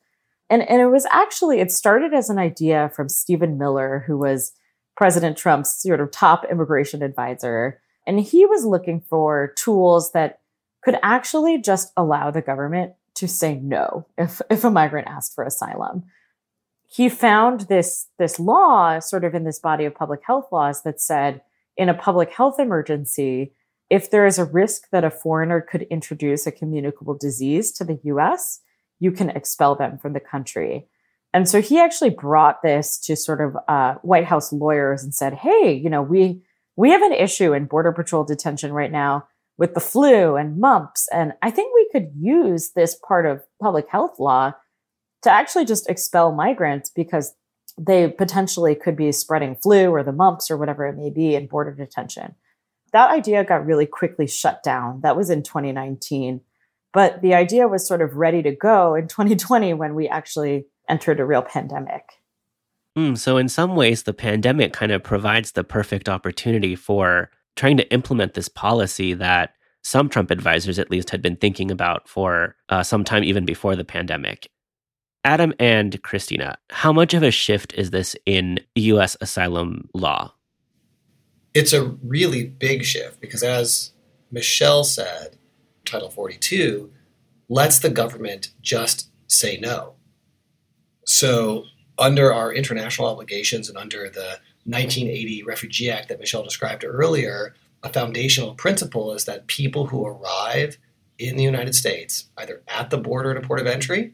And, 0.49 0.61
and 0.69 0.81
it 0.81 0.87
was 0.87 1.07
actually, 1.11 1.59
it 1.59 1.71
started 1.71 2.13
as 2.13 2.29
an 2.29 2.37
idea 2.37 2.91
from 2.95 3.09
Stephen 3.09 3.57
Miller, 3.57 4.03
who 4.07 4.17
was 4.17 4.53
President 4.95 5.37
Trump's 5.37 5.81
sort 5.81 5.99
of 5.99 6.11
top 6.11 6.45
immigration 6.49 7.01
advisor. 7.01 7.81
And 8.07 8.19
he 8.19 8.45
was 8.45 8.65
looking 8.65 9.01
for 9.01 9.53
tools 9.57 10.11
that 10.11 10.39
could 10.83 10.97
actually 11.01 11.59
just 11.59 11.91
allow 11.97 12.31
the 12.31 12.41
government 12.41 12.93
to 13.15 13.27
say 13.27 13.55
no 13.55 14.05
if, 14.17 14.41
if 14.49 14.63
a 14.63 14.69
migrant 14.69 15.07
asked 15.07 15.33
for 15.33 15.43
asylum. 15.43 16.03
He 16.87 17.09
found 17.09 17.61
this, 17.61 18.07
this 18.19 18.39
law 18.39 18.99
sort 18.99 19.23
of 19.23 19.33
in 19.33 19.43
this 19.43 19.59
body 19.59 19.85
of 19.85 19.95
public 19.95 20.21
health 20.25 20.47
laws 20.51 20.83
that 20.83 21.01
said 21.01 21.41
in 21.75 21.89
a 21.89 21.93
public 21.93 22.31
health 22.31 22.59
emergency, 22.59 23.53
if 23.89 24.11
there 24.11 24.25
is 24.25 24.37
a 24.37 24.45
risk 24.45 24.89
that 24.91 25.03
a 25.03 25.11
foreigner 25.11 25.61
could 25.61 25.83
introduce 25.83 26.45
a 26.45 26.51
communicable 26.51 27.17
disease 27.17 27.71
to 27.73 27.83
the 27.83 27.99
US, 28.03 28.61
you 28.99 29.11
can 29.11 29.29
expel 29.29 29.75
them 29.75 29.97
from 29.97 30.13
the 30.13 30.19
country. 30.19 30.87
And 31.33 31.49
so 31.49 31.61
he 31.61 31.79
actually 31.79 32.11
brought 32.11 32.61
this 32.61 32.97
to 32.99 33.15
sort 33.15 33.41
of 33.41 33.57
uh, 33.67 33.95
White 34.03 34.25
House 34.25 34.53
lawyers 34.53 35.03
and 35.03 35.13
said, 35.13 35.33
"Hey, 35.33 35.73
you 35.73 35.89
know, 35.89 36.01
we 36.01 36.41
we 36.75 36.91
have 36.91 37.01
an 37.01 37.13
issue 37.13 37.53
in 37.53 37.65
Border 37.65 37.91
Patrol 37.91 38.23
detention 38.23 38.73
right 38.73 38.91
now 38.91 39.27
with 39.57 39.73
the 39.73 39.79
flu 39.79 40.35
and 40.35 40.59
mumps, 40.59 41.07
and 41.13 41.33
I 41.41 41.49
think 41.49 41.73
we 41.73 41.89
could 41.91 42.11
use 42.19 42.71
this 42.71 42.97
part 43.07 43.25
of 43.25 43.43
public 43.61 43.87
health 43.89 44.19
law 44.19 44.53
to 45.21 45.31
actually 45.31 45.65
just 45.65 45.89
expel 45.89 46.33
migrants 46.33 46.89
because 46.89 47.33
they 47.77 48.09
potentially 48.09 48.75
could 48.75 48.95
be 48.95 49.11
spreading 49.11 49.55
flu 49.55 49.87
or 49.87 50.03
the 50.03 50.11
mumps 50.11 50.51
or 50.51 50.57
whatever 50.57 50.85
it 50.85 50.97
may 50.97 51.09
be 51.09 51.35
in 51.35 51.47
border 51.47 51.73
detention." 51.73 52.35
that 52.95 53.11
idea 53.11 53.43
got 53.43 53.65
really 53.65 53.85
quickly 53.85 54.25
shut 54.25 54.63
down. 54.63 55.01
That 55.01 55.17
was 55.17 55.29
in 55.29 55.43
2019. 55.43 56.39
But 56.93 57.21
the 57.21 57.33
idea 57.33 57.67
was 57.67 57.85
sort 57.85 58.01
of 58.01 58.15
ready 58.15 58.41
to 58.43 58.55
go 58.55 58.95
in 58.95 59.09
2020 59.09 59.73
when 59.73 59.95
we 59.95 60.07
actually 60.07 60.67
entered 60.87 61.19
a 61.19 61.25
real 61.25 61.41
pandemic. 61.41 62.03
Mm, 62.97 63.17
so, 63.17 63.37
in 63.37 63.49
some 63.49 63.75
ways, 63.75 64.03
the 64.03 64.13
pandemic 64.13 64.73
kind 64.73 64.91
of 64.91 65.03
provides 65.03 65.51
the 65.51 65.63
perfect 65.63 66.07
opportunity 66.07 66.75
for 66.75 67.29
trying 67.55 67.77
to 67.77 67.91
implement 67.91 68.33
this 68.33 68.47
policy 68.47 69.13
that 69.13 69.53
some 69.83 70.09
Trump 70.09 70.31
advisors, 70.31 70.79
at 70.79 70.89
least, 70.89 71.09
had 71.09 71.21
been 71.21 71.35
thinking 71.35 71.69
about 71.69 72.07
for 72.07 72.55
uh, 72.69 72.83
some 72.83 73.03
time 73.03 73.23
even 73.23 73.45
before 73.45 73.75
the 73.75 73.85
pandemic. 73.85 74.49
Adam 75.23 75.53
and 75.59 76.01
Cristina, 76.03 76.57
how 76.69 76.93
much 76.93 77.13
of 77.13 77.23
a 77.23 77.31
shift 77.31 77.73
is 77.73 77.91
this 77.91 78.15
in 78.25 78.59
US 78.75 79.17
asylum 79.19 79.89
law? 79.93 80.35
it's 81.55 81.71
a 81.71 81.85
really 82.03 82.45
big 82.45 82.83
shift 82.83 83.19
because, 83.21 83.41
as 83.41 83.93
Michelle 84.29 84.83
said, 84.83 85.37
Title 85.85 86.09
42 86.09 86.91
lets 87.47 87.79
the 87.79 87.89
government 87.89 88.51
just 88.61 89.09
say 89.27 89.57
no. 89.57 89.95
So, 91.05 91.63
under 91.97 92.33
our 92.33 92.53
international 92.53 93.07
obligations 93.07 93.69
and 93.69 93.77
under 93.77 94.09
the 94.09 94.39
1980 94.65 95.43
Refugee 95.43 95.91
Act 95.91 96.09
that 96.09 96.19
Michelle 96.19 96.43
described 96.43 96.83
earlier, 96.83 97.53
a 97.83 97.89
foundational 97.89 98.55
principle 98.55 99.13
is 99.13 99.25
that 99.25 99.47
people 99.47 99.87
who 99.87 100.05
arrive 100.05 100.77
in 101.17 101.37
the 101.37 101.43
United 101.43 101.75
States, 101.75 102.27
either 102.37 102.61
at 102.67 102.89
the 102.89 102.97
border 102.97 103.31
at 103.31 103.37
a 103.37 103.47
port 103.47 103.59
of 103.59 103.67
entry 103.67 104.13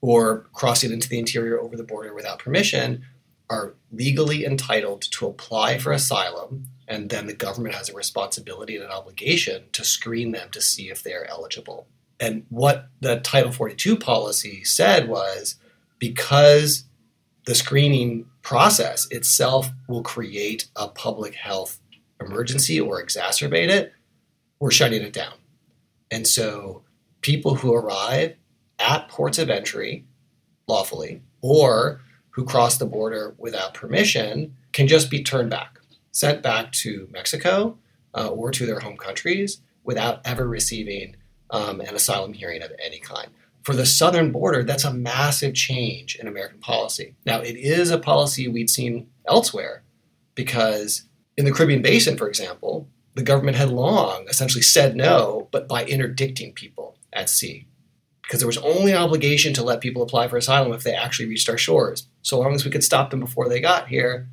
or 0.00 0.46
crossing 0.52 0.92
into 0.92 1.08
the 1.08 1.18
interior 1.18 1.58
over 1.58 1.76
the 1.76 1.82
border 1.82 2.14
without 2.14 2.38
permission, 2.38 3.04
are 3.50 3.74
legally 3.90 4.44
entitled 4.44 5.02
to 5.02 5.26
apply 5.26 5.78
for 5.78 5.90
asylum, 5.92 6.66
and 6.86 7.10
then 7.10 7.26
the 7.26 7.34
government 7.34 7.74
has 7.74 7.88
a 7.88 7.94
responsibility 7.94 8.76
and 8.76 8.84
an 8.84 8.90
obligation 8.90 9.64
to 9.72 9.84
screen 9.84 10.32
them 10.32 10.50
to 10.50 10.60
see 10.60 10.90
if 10.90 11.02
they're 11.02 11.28
eligible. 11.28 11.86
And 12.20 12.44
what 12.50 12.88
the 13.00 13.20
Title 13.20 13.52
42 13.52 13.96
policy 13.96 14.64
said 14.64 15.08
was 15.08 15.56
because 15.98 16.84
the 17.48 17.54
screening 17.54 18.26
process 18.42 19.08
itself 19.10 19.70
will 19.88 20.02
create 20.02 20.68
a 20.76 20.86
public 20.86 21.34
health 21.34 21.80
emergency 22.20 22.78
or 22.78 23.02
exacerbate 23.02 23.70
it, 23.70 23.94
we're 24.60 24.70
shutting 24.70 25.00
it 25.00 25.14
down. 25.14 25.32
And 26.10 26.26
so 26.26 26.82
people 27.22 27.54
who 27.54 27.72
arrive 27.72 28.36
at 28.78 29.08
ports 29.08 29.38
of 29.38 29.48
entry 29.48 30.04
lawfully 30.66 31.22
or 31.40 32.02
who 32.28 32.44
cross 32.44 32.76
the 32.76 32.84
border 32.84 33.34
without 33.38 33.72
permission 33.72 34.54
can 34.72 34.86
just 34.86 35.10
be 35.10 35.22
turned 35.22 35.48
back, 35.48 35.78
sent 36.12 36.42
back 36.42 36.70
to 36.72 37.08
Mexico 37.10 37.78
uh, 38.14 38.28
or 38.28 38.50
to 38.50 38.66
their 38.66 38.80
home 38.80 38.98
countries 38.98 39.62
without 39.84 40.20
ever 40.26 40.46
receiving 40.46 41.16
um, 41.48 41.80
an 41.80 41.94
asylum 41.94 42.34
hearing 42.34 42.60
of 42.60 42.72
any 42.78 42.98
kind. 42.98 43.30
For 43.68 43.76
the 43.76 43.84
southern 43.84 44.32
border, 44.32 44.62
that's 44.62 44.84
a 44.84 44.94
massive 44.94 45.52
change 45.52 46.16
in 46.16 46.26
American 46.26 46.58
policy. 46.58 47.16
Now, 47.26 47.40
it 47.40 47.54
is 47.54 47.90
a 47.90 47.98
policy 47.98 48.48
we'd 48.48 48.70
seen 48.70 49.10
elsewhere 49.26 49.82
because 50.34 51.02
in 51.36 51.44
the 51.44 51.52
Caribbean 51.52 51.82
basin, 51.82 52.16
for 52.16 52.30
example, 52.30 52.88
the 53.12 53.22
government 53.22 53.58
had 53.58 53.68
long 53.68 54.24
essentially 54.26 54.62
said 54.62 54.96
no, 54.96 55.48
but 55.52 55.68
by 55.68 55.84
interdicting 55.84 56.54
people 56.54 56.96
at 57.12 57.28
sea 57.28 57.66
because 58.22 58.40
there 58.40 58.46
was 58.46 58.56
only 58.56 58.92
an 58.92 59.02
obligation 59.02 59.52
to 59.52 59.62
let 59.62 59.82
people 59.82 60.00
apply 60.00 60.28
for 60.28 60.38
asylum 60.38 60.72
if 60.72 60.82
they 60.82 60.94
actually 60.94 61.28
reached 61.28 61.50
our 61.50 61.58
shores. 61.58 62.08
So 62.22 62.38
long 62.38 62.54
as 62.54 62.64
we 62.64 62.70
could 62.70 62.82
stop 62.82 63.10
them 63.10 63.20
before 63.20 63.50
they 63.50 63.60
got 63.60 63.88
here, 63.88 64.30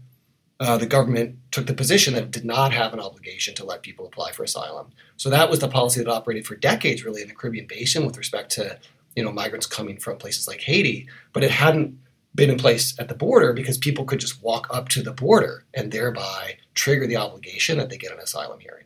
uh, 0.62 0.78
the 0.78 0.86
government 0.86 1.40
took 1.52 1.66
the 1.66 1.74
position 1.74 2.14
that 2.14 2.24
it 2.24 2.32
did 2.32 2.46
not 2.46 2.72
have 2.72 2.94
an 2.94 3.02
obligation 3.02 3.54
to 3.56 3.66
let 3.66 3.82
people 3.82 4.06
apply 4.06 4.32
for 4.32 4.44
asylum. 4.44 4.92
So 5.18 5.30
that 5.30 5.50
was 5.50 5.60
the 5.60 5.68
policy 5.68 6.02
that 6.02 6.10
operated 6.10 6.48
for 6.48 6.56
decades, 6.56 7.04
really, 7.04 7.22
in 7.22 7.28
the 7.28 7.34
Caribbean 7.34 7.68
basin 7.68 8.06
with 8.06 8.18
respect 8.18 8.52
to 8.52 8.80
you 9.16 9.24
know 9.24 9.32
migrants 9.32 9.66
coming 9.66 9.98
from 9.98 10.18
places 10.18 10.48
like 10.48 10.62
Haiti. 10.62 11.08
But 11.34 11.44
it 11.44 11.52
hadn't 11.52 11.98
been 12.36 12.50
in 12.50 12.58
place 12.58 12.96
at 13.00 13.08
the 13.08 13.16
border 13.16 13.54
because 13.54 13.78
people 13.78 14.06
could 14.06 14.20
just 14.20 14.44
walk 14.44 14.68
up 14.70 14.90
to 14.90 15.02
the 15.02 15.14
border 15.14 15.66
and 15.74 15.92
thereby 15.92 16.58
trigger 16.74 17.08
the 17.08 17.16
obligation 17.16 17.78
that 17.78 17.90
they 17.90 17.98
get 17.98 18.12
an 18.12 18.20
asylum 18.20 18.60
hearing. 18.60 18.86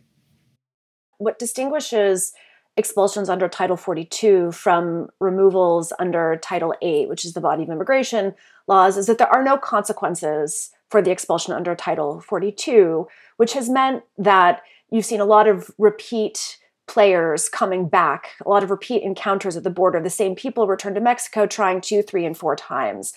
What 1.17 1.39
distinguishes 1.39 2.33
expulsions 2.77 3.27
under 3.27 3.50
Title 3.50 3.75
42 3.75 4.51
from 4.51 5.09
removals 5.19 5.91
under 6.00 6.38
Title 6.41 6.74
8, 6.81 7.09
which 7.09 7.25
is 7.25 7.33
the 7.33 7.41
body 7.41 7.63
of 7.63 7.69
immigration 7.69 8.36
laws, 8.67 8.98
is 8.98 9.07
that 9.07 9.17
there 9.17 9.33
are 9.33 9.43
no 9.43 9.57
consequences 9.57 10.71
for 10.89 11.01
the 11.01 11.12
expulsion 11.12 11.53
under 11.53 11.75
Title 11.75 12.21
42, 12.21 13.07
which 13.38 13.53
has 13.53 13.69
meant 13.69 14.03
that 14.17 14.62
you've 14.91 15.05
seen 15.05 15.19
a 15.19 15.25
lot 15.25 15.48
of 15.48 15.69
repeat 15.77 16.57
players 16.89 17.48
coming 17.48 17.88
back, 17.88 18.31
a 18.43 18.50
lot 18.50 18.63
of 18.63 18.72
repeat 18.72 19.03
encounters 19.03 19.55
at 19.55 19.63
the 19.63 19.69
border. 19.69 20.01
The 20.01 20.10
same 20.10 20.36
people 20.36 20.67
return 20.67 20.96
to 20.96 21.00
Mexico 21.00 21.46
trying 21.46 21.81
two, 21.81 22.01
three, 22.01 22.25
and 22.25 22.36
four 22.36 22.55
times. 22.55 23.13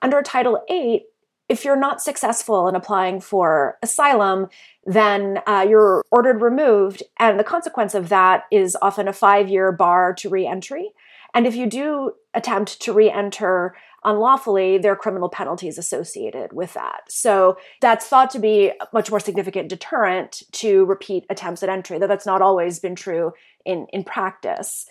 Under 0.00 0.22
Title 0.22 0.62
8, 0.70 1.02
if 1.48 1.64
you're 1.64 1.78
not 1.78 2.00
successful 2.00 2.68
in 2.68 2.76
applying 2.76 3.20
for 3.20 3.78
asylum, 3.82 4.48
then 4.84 5.40
uh, 5.46 5.66
you're 5.68 6.04
ordered 6.10 6.40
removed. 6.40 7.02
And 7.18 7.38
the 7.38 7.44
consequence 7.44 7.94
of 7.94 8.08
that 8.10 8.44
is 8.52 8.76
often 8.80 9.08
a 9.08 9.12
five 9.12 9.48
year 9.48 9.72
bar 9.72 10.14
to 10.14 10.28
reentry. 10.28 10.92
And 11.34 11.46
if 11.46 11.56
you 11.56 11.66
do 11.66 12.12
attempt 12.32 12.80
to 12.82 12.92
re 12.92 13.10
enter 13.10 13.74
unlawfully, 14.06 14.78
there 14.78 14.92
are 14.92 14.96
criminal 14.96 15.28
penalties 15.28 15.76
associated 15.76 16.52
with 16.52 16.72
that. 16.74 17.02
So 17.08 17.58
that's 17.82 18.06
thought 18.06 18.30
to 18.30 18.38
be 18.38 18.68
a 18.68 18.88
much 18.92 19.10
more 19.10 19.20
significant 19.20 19.68
deterrent 19.68 20.42
to 20.52 20.86
repeat 20.86 21.26
attempts 21.28 21.62
at 21.62 21.68
entry, 21.68 21.98
though 21.98 22.06
that's 22.06 22.24
not 22.24 22.40
always 22.40 22.78
been 22.78 22.94
true 22.94 23.32
in, 23.66 23.86
in 23.92 24.04
practice. 24.04 24.86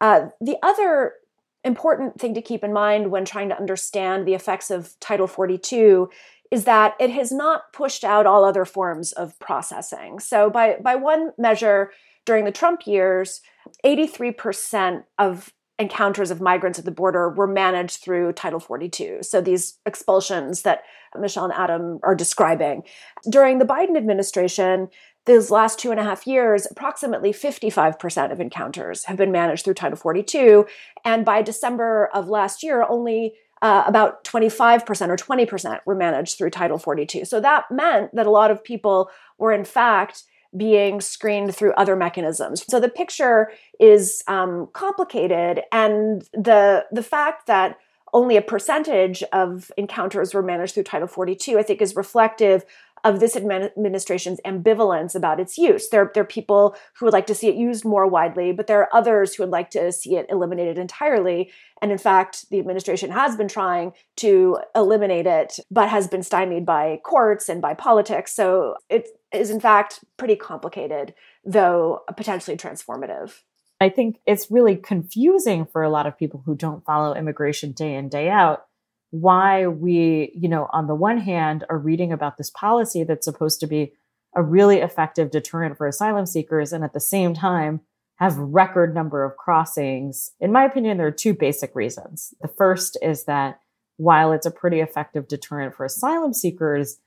Uh, 0.00 0.28
the 0.40 0.56
other 0.62 1.14
important 1.64 2.20
thing 2.20 2.34
to 2.34 2.42
keep 2.42 2.62
in 2.62 2.72
mind 2.72 3.10
when 3.10 3.24
trying 3.24 3.48
to 3.48 3.58
understand 3.58 4.26
the 4.26 4.34
effects 4.34 4.70
of 4.70 4.94
Title 5.00 5.26
42 5.26 6.08
is 6.50 6.64
that 6.64 6.94
it 7.00 7.10
has 7.10 7.32
not 7.32 7.72
pushed 7.72 8.04
out 8.04 8.26
all 8.26 8.44
other 8.44 8.64
forms 8.64 9.12
of 9.12 9.38
processing. 9.38 10.18
So, 10.18 10.48
by, 10.48 10.76
by 10.80 10.94
one 10.94 11.32
measure, 11.36 11.90
during 12.24 12.44
the 12.44 12.52
Trump 12.52 12.86
years, 12.86 13.40
83% 13.84 15.04
of 15.18 15.52
encounters 15.78 16.30
of 16.30 16.40
migrants 16.40 16.78
at 16.78 16.84
the 16.84 16.90
border 16.90 17.28
were 17.28 17.46
managed 17.46 18.02
through 18.02 18.32
Title 18.32 18.60
42. 18.60 19.18
So, 19.22 19.40
these 19.40 19.78
expulsions 19.86 20.62
that 20.62 20.82
Michelle 21.18 21.44
and 21.44 21.54
Adam 21.54 22.00
are 22.02 22.14
describing. 22.14 22.82
During 23.28 23.58
the 23.58 23.64
Biden 23.64 23.96
administration, 23.96 24.88
these 25.26 25.50
last 25.50 25.78
two 25.78 25.90
and 25.90 26.00
a 26.00 26.04
half 26.04 26.26
years, 26.26 26.66
approximately 26.70 27.32
55% 27.32 28.32
of 28.32 28.40
encounters 28.40 29.04
have 29.04 29.16
been 29.16 29.30
managed 29.30 29.64
through 29.64 29.74
Title 29.74 29.98
42. 29.98 30.66
And 31.04 31.24
by 31.24 31.42
December 31.42 32.08
of 32.14 32.28
last 32.28 32.62
year, 32.62 32.82
only 32.88 33.34
uh, 33.60 33.84
about 33.86 34.24
25% 34.24 35.08
or 35.08 35.16
20% 35.16 35.80
were 35.84 35.94
managed 35.94 36.38
through 36.38 36.50
Title 36.50 36.78
42. 36.78 37.24
So 37.24 37.40
that 37.40 37.64
meant 37.70 38.14
that 38.14 38.26
a 38.26 38.30
lot 38.30 38.50
of 38.50 38.64
people 38.64 39.10
were, 39.36 39.52
in 39.52 39.64
fact, 39.64 40.24
being 40.56 41.00
screened 41.00 41.54
through 41.54 41.72
other 41.74 41.96
mechanisms. 41.96 42.64
So 42.68 42.80
the 42.80 42.88
picture 42.88 43.50
is 43.78 44.22
um, 44.26 44.68
complicated, 44.72 45.62
and 45.72 46.22
the 46.32 46.86
the 46.90 47.02
fact 47.02 47.46
that 47.46 47.78
only 48.12 48.36
a 48.36 48.42
percentage 48.42 49.22
of 49.32 49.70
encounters 49.76 50.32
were 50.32 50.42
managed 50.42 50.74
through 50.74 50.84
Title 50.84 51.08
42, 51.08 51.58
I 51.58 51.62
think, 51.62 51.82
is 51.82 51.94
reflective 51.94 52.64
of 53.04 53.20
this 53.20 53.36
administration's 53.36 54.40
ambivalence 54.44 55.14
about 55.14 55.40
its 55.40 55.58
use. 55.58 55.88
There, 55.88 56.10
there 56.14 56.22
are 56.22 56.26
people 56.26 56.76
who 56.96 57.06
would 57.06 57.12
like 57.12 57.26
to 57.26 57.34
see 57.34 57.48
it 57.48 57.54
used 57.54 57.84
more 57.84 58.06
widely, 58.06 58.52
but 58.52 58.66
there 58.66 58.80
are 58.80 58.94
others 58.94 59.34
who 59.34 59.42
would 59.42 59.50
like 59.50 59.70
to 59.70 59.92
see 59.92 60.16
it 60.16 60.26
eliminated 60.28 60.78
entirely. 60.78 61.50
And 61.80 61.92
in 61.92 61.98
fact, 61.98 62.48
the 62.50 62.58
administration 62.58 63.10
has 63.10 63.36
been 63.36 63.48
trying 63.48 63.92
to 64.16 64.58
eliminate 64.74 65.26
it, 65.26 65.58
but 65.70 65.88
has 65.88 66.08
been 66.08 66.22
stymied 66.22 66.66
by 66.66 67.00
courts 67.04 67.48
and 67.48 67.62
by 67.62 67.74
politics. 67.74 68.34
So 68.34 68.74
it 68.88 69.08
is, 69.32 69.50
in 69.50 69.60
fact, 69.60 70.04
pretty 70.16 70.36
complicated, 70.36 71.14
though 71.44 72.00
potentially 72.16 72.56
transformative. 72.56 73.42
I 73.80 73.90
think 73.90 74.18
it's 74.26 74.50
really 74.50 74.74
confusing 74.74 75.64
for 75.66 75.82
a 75.82 75.90
lot 75.90 76.06
of 76.06 76.18
people 76.18 76.42
who 76.44 76.56
don't 76.56 76.84
follow 76.84 77.14
immigration 77.14 77.72
day 77.72 77.94
in, 77.94 78.08
day 78.08 78.28
out 78.28 78.67
why 79.10 79.66
we, 79.66 80.32
you 80.34 80.48
know, 80.48 80.68
on 80.72 80.86
the 80.86 80.94
one 80.94 81.18
hand 81.18 81.64
are 81.70 81.78
reading 81.78 82.12
about 82.12 82.36
this 82.36 82.50
policy 82.50 83.04
that's 83.04 83.24
supposed 83.24 83.60
to 83.60 83.66
be 83.66 83.92
a 84.36 84.42
really 84.42 84.78
effective 84.78 85.30
deterrent 85.30 85.76
for 85.76 85.86
asylum 85.86 86.26
seekers 86.26 86.72
and 86.72 86.84
at 86.84 86.92
the 86.92 87.00
same 87.00 87.34
time 87.34 87.80
have 88.16 88.36
record 88.36 88.94
number 88.94 89.24
of 89.24 89.36
crossings. 89.36 90.32
In 90.40 90.52
my 90.52 90.64
opinion, 90.64 90.98
there 90.98 91.06
are 91.06 91.12
two 91.12 91.34
basic 91.34 91.74
reasons. 91.74 92.34
The 92.40 92.48
first 92.48 92.98
is 93.00 93.24
that 93.24 93.60
while 93.96 94.32
it's 94.32 94.46
a 94.46 94.50
pretty 94.50 94.80
effective 94.80 95.28
deterrent 95.28 95.74
for 95.74 95.84
asylum 95.84 96.34
seekers, 96.34 96.98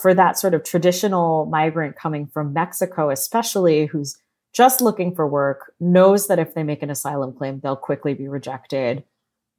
for 0.00 0.14
that 0.14 0.38
sort 0.38 0.54
of 0.54 0.64
traditional 0.64 1.46
migrant 1.46 1.96
coming 1.96 2.26
from 2.26 2.52
Mexico, 2.52 3.10
especially 3.10 3.86
who's 3.86 4.16
just 4.54 4.80
looking 4.80 5.14
for 5.14 5.26
work, 5.26 5.72
knows 5.80 6.28
that 6.28 6.38
if 6.38 6.54
they 6.54 6.62
make 6.62 6.82
an 6.82 6.90
asylum 6.90 7.32
claim, 7.32 7.60
they'll 7.60 7.76
quickly 7.76 8.14
be 8.14 8.28
rejected 8.28 9.04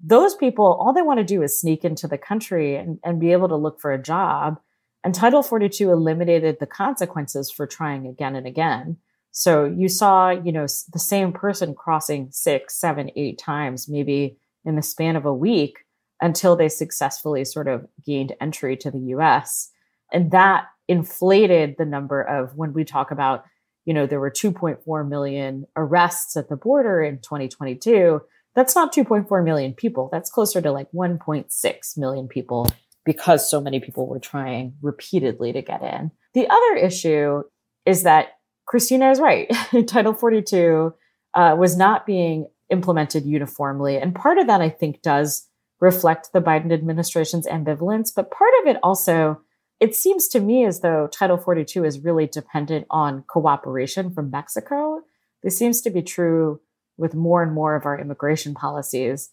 those 0.03 0.35
people, 0.35 0.65
all 0.65 0.93
they 0.93 1.01
want 1.01 1.19
to 1.19 1.23
do 1.23 1.41
is 1.41 1.57
sneak 1.57 1.85
into 1.85 2.07
the 2.07 2.17
country 2.17 2.75
and, 2.75 2.99
and 3.05 3.21
be 3.21 3.31
able 3.31 3.47
to 3.47 3.55
look 3.55 3.79
for 3.79 3.93
a 3.93 4.01
job. 4.01 4.59
And 5.03 5.15
Title 5.15 5.41
42 5.41 5.89
eliminated 5.89 6.57
the 6.59 6.67
consequences 6.67 7.49
for 7.49 7.65
trying 7.65 8.05
again 8.05 8.35
and 8.35 8.45
again. 8.45 8.97
So 9.31 9.65
you 9.65 9.87
saw, 9.87 10.29
you 10.29 10.51
know, 10.51 10.67
the 10.91 10.99
same 10.99 11.31
person 11.31 11.73
crossing 11.73 12.29
six, 12.31 12.75
seven, 12.75 13.11
eight 13.15 13.39
times, 13.39 13.87
maybe 13.87 14.37
in 14.65 14.75
the 14.75 14.81
span 14.81 15.15
of 15.15 15.25
a 15.25 15.33
week 15.33 15.79
until 16.21 16.55
they 16.55 16.69
successfully 16.69 17.43
sort 17.45 17.67
of 17.67 17.87
gained 18.05 18.33
entry 18.39 18.77
to 18.77 18.91
the 18.91 18.99
US. 18.99 19.71
And 20.11 20.31
that 20.31 20.65
inflated 20.87 21.75
the 21.77 21.85
number 21.85 22.21
of 22.21 22.55
when 22.55 22.73
we 22.73 22.83
talk 22.83 23.09
about, 23.09 23.45
you 23.85 23.93
know, 23.93 24.05
there 24.05 24.19
were 24.19 24.31
2.4 24.31 25.07
million 25.07 25.65
arrests 25.75 26.35
at 26.35 26.49
the 26.49 26.57
border 26.57 27.01
in 27.01 27.19
2022 27.19 28.21
that's 28.55 28.75
not 28.75 28.93
2.4 28.93 29.43
million 29.43 29.73
people. 29.73 30.09
That's 30.11 30.29
closer 30.29 30.61
to 30.61 30.71
like 30.71 30.91
1.6 30.91 31.97
million 31.97 32.27
people 32.27 32.67
because 33.05 33.49
so 33.49 33.59
many 33.59 33.79
people 33.79 34.07
were 34.07 34.19
trying 34.19 34.75
repeatedly 34.81 35.51
to 35.53 35.61
get 35.61 35.81
in. 35.81 36.11
The 36.33 36.47
other 36.47 36.75
issue 36.77 37.43
is 37.85 38.03
that 38.03 38.37
Cristina 38.65 39.11
is 39.11 39.19
right. 39.19 39.51
Title 39.87 40.13
42 40.13 40.93
uh, 41.33 41.55
was 41.57 41.75
not 41.75 42.05
being 42.05 42.47
implemented 42.69 43.25
uniformly. 43.25 43.97
And 43.97 44.15
part 44.15 44.37
of 44.37 44.47
that, 44.47 44.61
I 44.61 44.69
think, 44.69 45.01
does 45.01 45.47
reflect 45.79 46.31
the 46.31 46.41
Biden 46.41 46.71
administration's 46.71 47.45
ambivalence. 47.45 48.11
But 48.15 48.31
part 48.31 48.51
of 48.61 48.67
it 48.67 48.77
also, 48.81 49.41
it 49.79 49.95
seems 49.95 50.27
to 50.29 50.39
me 50.39 50.65
as 50.65 50.79
though 50.79 51.07
Title 51.11 51.37
42 51.37 51.83
is 51.83 51.99
really 51.99 52.25
dependent 52.25 52.87
on 52.89 53.23
cooperation 53.27 54.11
from 54.11 54.31
Mexico. 54.31 55.01
This 55.43 55.57
seems 55.57 55.81
to 55.81 55.89
be 55.89 56.01
true 56.01 56.61
with 56.97 57.15
more 57.15 57.43
and 57.43 57.53
more 57.53 57.75
of 57.75 57.85
our 57.85 57.99
immigration 57.99 58.53
policies. 58.53 59.29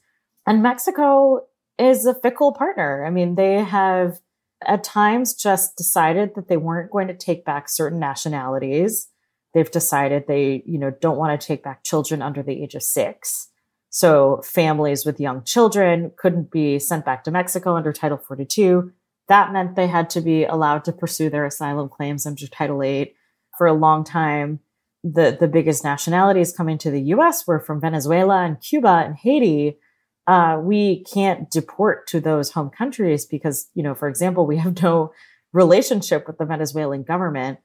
And 0.46 0.62
Mexico 0.62 1.46
is 1.78 2.06
a 2.06 2.14
fickle 2.14 2.52
partner. 2.52 3.04
I 3.04 3.10
mean, 3.10 3.34
they 3.34 3.62
have 3.64 4.20
at 4.66 4.84
times 4.84 5.34
just 5.34 5.76
decided 5.76 6.34
that 6.34 6.48
they 6.48 6.56
weren't 6.56 6.90
going 6.90 7.08
to 7.08 7.16
take 7.16 7.44
back 7.44 7.68
certain 7.68 7.98
nationalities. 7.98 9.08
They've 9.54 9.70
decided 9.70 10.26
they, 10.26 10.62
you 10.66 10.78
know, 10.78 10.90
don't 10.90 11.16
want 11.16 11.40
to 11.40 11.46
take 11.46 11.62
back 11.62 11.82
children 11.82 12.22
under 12.22 12.42
the 12.42 12.62
age 12.62 12.74
of 12.74 12.82
six. 12.82 13.48
So 13.88 14.40
families 14.44 15.04
with 15.04 15.18
young 15.18 15.42
children 15.42 16.12
couldn't 16.16 16.50
be 16.50 16.78
sent 16.78 17.04
back 17.04 17.24
to 17.24 17.30
Mexico 17.30 17.74
under 17.76 17.92
Title 17.92 18.18
42. 18.18 18.92
That 19.28 19.52
meant 19.52 19.74
they 19.74 19.88
had 19.88 20.10
to 20.10 20.20
be 20.20 20.44
allowed 20.44 20.84
to 20.84 20.92
pursue 20.92 21.30
their 21.30 21.44
asylum 21.44 21.88
claims 21.88 22.26
under 22.26 22.46
Title 22.46 22.82
8. 22.82 23.14
For 23.58 23.66
a 23.66 23.72
long 23.72 24.04
time, 24.04 24.60
the, 25.02 25.36
the 25.38 25.48
biggest 25.48 25.82
nationalities 25.82 26.52
coming 26.52 26.78
to 26.78 26.90
the 26.90 27.02
US 27.14 27.46
were 27.46 27.60
from 27.60 27.80
Venezuela 27.80 28.44
and 28.44 28.60
Cuba 28.60 29.02
and 29.06 29.16
Haiti 29.16 29.78
uh, 30.30 30.60
we 30.62 31.02
can't 31.12 31.50
deport 31.50 32.06
to 32.06 32.20
those 32.20 32.52
home 32.52 32.70
countries 32.70 33.26
because, 33.26 33.68
you 33.74 33.82
know, 33.82 33.96
for 33.96 34.08
example, 34.08 34.46
we 34.46 34.58
have 34.58 34.80
no 34.82 35.12
relationship 35.52 36.26
with 36.28 36.38
the 36.38 36.44
Venezuelan 36.44 37.02
government. 37.02 37.58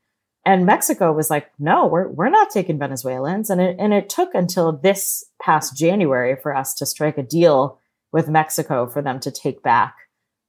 And 0.48 0.65
Mexico 0.65 1.12
was 1.12 1.30
like, 1.30 1.51
no, 1.60 1.86
we're, 1.86 2.08
we're 2.08 2.30
not 2.30 2.50
taking 2.50 2.80
Venezuelans. 2.80 3.51
And 3.51 3.62
it, 3.62 3.75
and 3.80 3.94
it 3.94 4.10
took 4.10 4.34
until 4.34 4.72
this 4.72 5.24
past 5.39 5.77
January 5.77 6.36
for 6.42 6.56
us 6.56 6.74
to 6.75 6.88
strike 6.88 7.20
a 7.20 7.24
deal 7.24 7.80
with 8.12 8.30
Mexico 8.30 8.88
for 8.88 9.01
them 9.01 9.20
to 9.20 9.32
take 9.32 9.62
back 9.62 9.96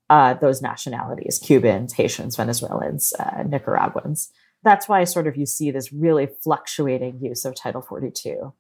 uh, 0.09 0.35
those 0.35 0.63
nationalities 0.63 1.39
Cubans, 1.39 1.95
Haitians, 1.95 2.37
Venezuelans, 2.37 3.13
uh, 3.19 3.43
Nicaraguans. 3.47 4.31
That's 4.67 4.89
why 4.89 5.05
sort 5.05 5.29
of 5.29 5.37
you 5.37 5.47
see 5.47 5.71
this 5.71 5.93
really 5.93 6.27
fluctuating 6.43 7.21
use 7.21 7.45
of 7.45 7.55
Title 7.55 7.83
42. 7.83 8.53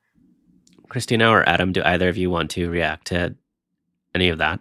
Cristina 0.88 1.28
or 1.28 1.46
Adam, 1.48 1.72
do 1.72 1.82
either 1.84 2.08
of 2.08 2.16
you 2.16 2.30
want 2.30 2.52
to 2.52 2.70
react 2.70 3.08
to 3.08 3.34
any 4.14 4.28
of 4.28 4.38
that? 4.38 4.60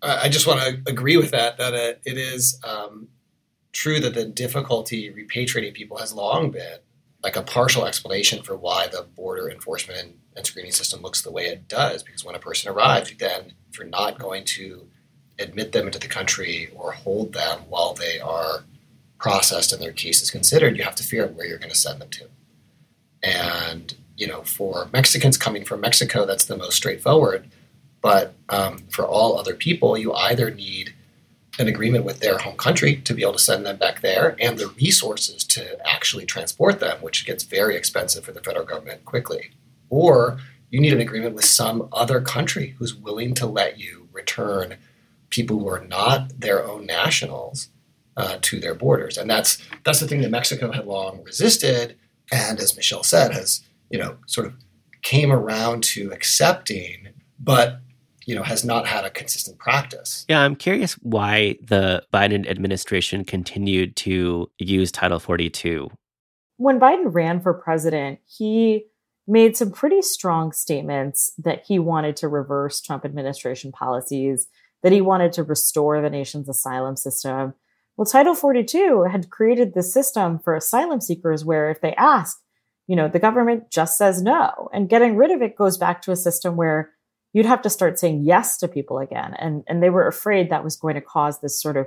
I 0.00 0.28
just 0.28 0.46
want 0.46 0.60
to 0.60 0.80
agree 0.88 1.16
with 1.16 1.32
that, 1.32 1.58
that 1.58 1.74
it 1.74 2.16
is 2.16 2.60
um, 2.62 3.08
true 3.72 3.98
that 3.98 4.14
the 4.14 4.24
difficulty 4.24 5.12
repatriating 5.12 5.74
people 5.74 5.96
has 5.96 6.14
long 6.14 6.52
been 6.52 6.78
like 7.24 7.34
a 7.34 7.42
partial 7.42 7.84
explanation 7.84 8.44
for 8.44 8.56
why 8.56 8.86
the 8.86 9.02
border 9.16 9.50
enforcement 9.50 10.14
and 10.36 10.46
screening 10.46 10.70
system 10.70 11.02
looks 11.02 11.22
the 11.22 11.32
way 11.32 11.46
it 11.46 11.66
does. 11.66 12.04
Because 12.04 12.24
when 12.24 12.36
a 12.36 12.38
person 12.38 12.70
arrives, 12.70 13.12
then 13.18 13.54
if 13.68 13.80
you're 13.80 13.88
not 13.88 14.20
going 14.20 14.44
to 14.44 14.86
admit 15.40 15.72
them 15.72 15.86
into 15.86 15.98
the 15.98 16.06
country 16.06 16.70
or 16.72 16.92
hold 16.92 17.32
them 17.32 17.62
while 17.68 17.94
they 17.94 18.20
are 18.20 18.62
processed 19.18 19.72
and 19.72 19.80
their 19.80 19.92
case 19.92 20.22
is 20.22 20.30
considered, 20.30 20.76
you 20.76 20.84
have 20.84 20.94
to 20.96 21.04
figure 21.04 21.24
out 21.24 21.34
where 21.34 21.46
you're 21.46 21.58
going 21.58 21.70
to 21.70 21.76
send 21.76 22.00
them 22.00 22.10
to. 22.10 22.28
And 23.22 23.94
you 24.16 24.26
know, 24.26 24.42
for 24.42 24.88
Mexicans 24.92 25.36
coming 25.36 25.64
from 25.64 25.80
Mexico, 25.80 26.24
that's 26.24 26.46
the 26.46 26.56
most 26.56 26.74
straightforward. 26.74 27.48
But 28.00 28.34
um, 28.48 28.78
for 28.90 29.06
all 29.06 29.38
other 29.38 29.54
people, 29.54 29.96
you 29.98 30.12
either 30.14 30.50
need 30.50 30.94
an 31.58 31.68
agreement 31.68 32.04
with 32.04 32.20
their 32.20 32.38
home 32.38 32.56
country 32.56 32.96
to 32.96 33.14
be 33.14 33.22
able 33.22 33.32
to 33.32 33.38
send 33.38 33.64
them 33.64 33.76
back 33.76 34.00
there 34.00 34.36
and 34.38 34.58
the 34.58 34.68
resources 34.68 35.44
to 35.44 35.78
actually 35.88 36.26
transport 36.26 36.80
them, 36.80 36.98
which 37.00 37.26
gets 37.26 37.44
very 37.44 37.76
expensive 37.76 38.24
for 38.24 38.32
the 38.32 38.42
federal 38.42 38.64
government 38.64 39.04
quickly. 39.04 39.50
Or 39.88 40.38
you 40.70 40.80
need 40.80 40.92
an 40.92 41.00
agreement 41.00 41.34
with 41.34 41.44
some 41.44 41.88
other 41.92 42.20
country 42.20 42.74
who's 42.78 42.94
willing 42.94 43.34
to 43.34 43.46
let 43.46 43.78
you 43.78 44.08
return 44.12 44.76
people 45.30 45.58
who 45.58 45.68
are 45.68 45.84
not 45.84 46.38
their 46.38 46.64
own 46.64 46.86
nationals 46.86 47.68
uh, 48.16 48.38
to 48.42 48.60
their 48.60 48.74
borders. 48.74 49.18
And 49.18 49.28
that's 49.28 49.62
that's 49.84 50.00
the 50.00 50.08
thing 50.08 50.22
that 50.22 50.30
Mexico 50.30 50.72
had 50.72 50.86
long 50.86 51.22
resisted, 51.24 51.96
and 52.32 52.58
as 52.58 52.76
Michelle 52.76 53.02
said, 53.02 53.32
has 53.32 53.62
you 53.90 53.98
know, 53.98 54.16
sort 54.26 54.46
of 54.46 54.54
came 55.02 55.32
around 55.32 55.82
to 55.82 56.10
accepting, 56.12 57.08
but 57.38 57.80
you 58.24 58.34
know, 58.34 58.42
has 58.42 58.64
not 58.64 58.88
had 58.88 59.04
a 59.04 59.10
consistent 59.10 59.56
practice. 59.58 60.24
Yeah, 60.28 60.40
I'm 60.40 60.56
curious 60.56 60.94
why 60.94 61.58
the 61.62 62.02
Biden 62.12 62.48
administration 62.48 63.24
continued 63.24 63.94
to 63.96 64.50
use 64.58 64.90
Title 64.90 65.20
42. 65.20 65.88
When 66.56 66.80
Biden 66.80 67.14
ran 67.14 67.40
for 67.40 67.54
president, 67.54 68.18
he 68.26 68.86
made 69.28 69.56
some 69.56 69.70
pretty 69.70 70.02
strong 70.02 70.50
statements 70.50 71.32
that 71.38 71.64
he 71.66 71.78
wanted 71.78 72.16
to 72.16 72.26
reverse 72.26 72.80
Trump 72.80 73.04
administration 73.04 73.70
policies, 73.70 74.48
that 74.82 74.90
he 74.90 75.00
wanted 75.00 75.32
to 75.34 75.44
restore 75.44 76.00
the 76.00 76.10
nation's 76.10 76.48
asylum 76.48 76.96
system. 76.96 77.54
Well, 77.96 78.04
Title 78.04 78.34
42 78.34 79.06
had 79.10 79.30
created 79.30 79.72
this 79.72 79.92
system 79.92 80.38
for 80.38 80.54
asylum 80.54 81.00
seekers 81.00 81.44
where 81.44 81.70
if 81.70 81.80
they 81.80 81.94
ask, 81.94 82.38
you 82.86 82.94
know, 82.94 83.08
the 83.08 83.18
government 83.18 83.70
just 83.70 83.96
says 83.96 84.22
no. 84.22 84.68
And 84.72 84.88
getting 84.88 85.16
rid 85.16 85.30
of 85.30 85.40
it 85.40 85.56
goes 85.56 85.78
back 85.78 86.02
to 86.02 86.12
a 86.12 86.16
system 86.16 86.56
where 86.56 86.92
you'd 87.32 87.46
have 87.46 87.62
to 87.62 87.70
start 87.70 87.98
saying 87.98 88.24
yes 88.24 88.58
to 88.58 88.68
people 88.68 88.98
again. 88.98 89.34
And, 89.38 89.64
and 89.66 89.82
they 89.82 89.90
were 89.90 90.06
afraid 90.06 90.50
that 90.50 90.64
was 90.64 90.76
going 90.76 90.94
to 90.94 91.00
cause 91.00 91.40
this 91.40 91.60
sort 91.60 91.76
of 91.76 91.86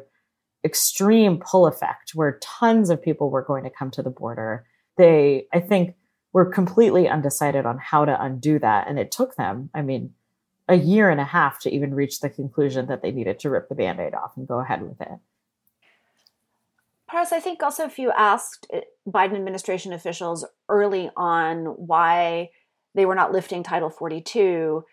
extreme 0.65 1.39
pull 1.39 1.67
effect 1.67 2.11
where 2.15 2.39
tons 2.41 2.89
of 2.89 3.01
people 3.01 3.29
were 3.29 3.43
going 3.43 3.63
to 3.63 3.69
come 3.69 3.91
to 3.91 4.03
the 4.03 4.09
border. 4.09 4.65
They, 4.97 5.45
I 5.53 5.59
think, 5.59 5.95
were 6.33 6.45
completely 6.45 7.07
undecided 7.07 7.65
on 7.65 7.77
how 7.77 8.05
to 8.05 8.21
undo 8.21 8.59
that. 8.59 8.87
And 8.87 8.99
it 8.99 9.11
took 9.11 9.35
them, 9.35 9.69
I 9.73 9.81
mean, 9.81 10.13
a 10.67 10.75
year 10.75 11.09
and 11.09 11.19
a 11.19 11.25
half 11.25 11.59
to 11.61 11.73
even 11.73 11.93
reach 11.93 12.19
the 12.19 12.29
conclusion 12.29 12.87
that 12.87 13.01
they 13.01 13.11
needed 13.11 13.39
to 13.39 13.49
rip 13.49 13.69
the 13.69 13.75
band 13.75 13.99
aid 13.99 14.13
off 14.13 14.37
and 14.37 14.47
go 14.47 14.59
ahead 14.59 14.81
with 14.81 15.01
it. 15.01 15.19
Paras, 17.09 17.31
I 17.31 17.39
think 17.39 17.63
also 17.63 17.85
if 17.85 17.97
you 17.97 18.11
asked 18.11 18.67
eh, 18.71 18.81
Biden 19.07 19.35
administration 19.35 19.93
officials 19.93 20.45
early 20.67 21.09
on 21.17 21.65
why 21.65 22.49
they 22.95 23.05
were 23.05 23.15
not 23.15 23.31
lifting 23.31 23.63
Title 23.63 23.89
42, 23.89 24.83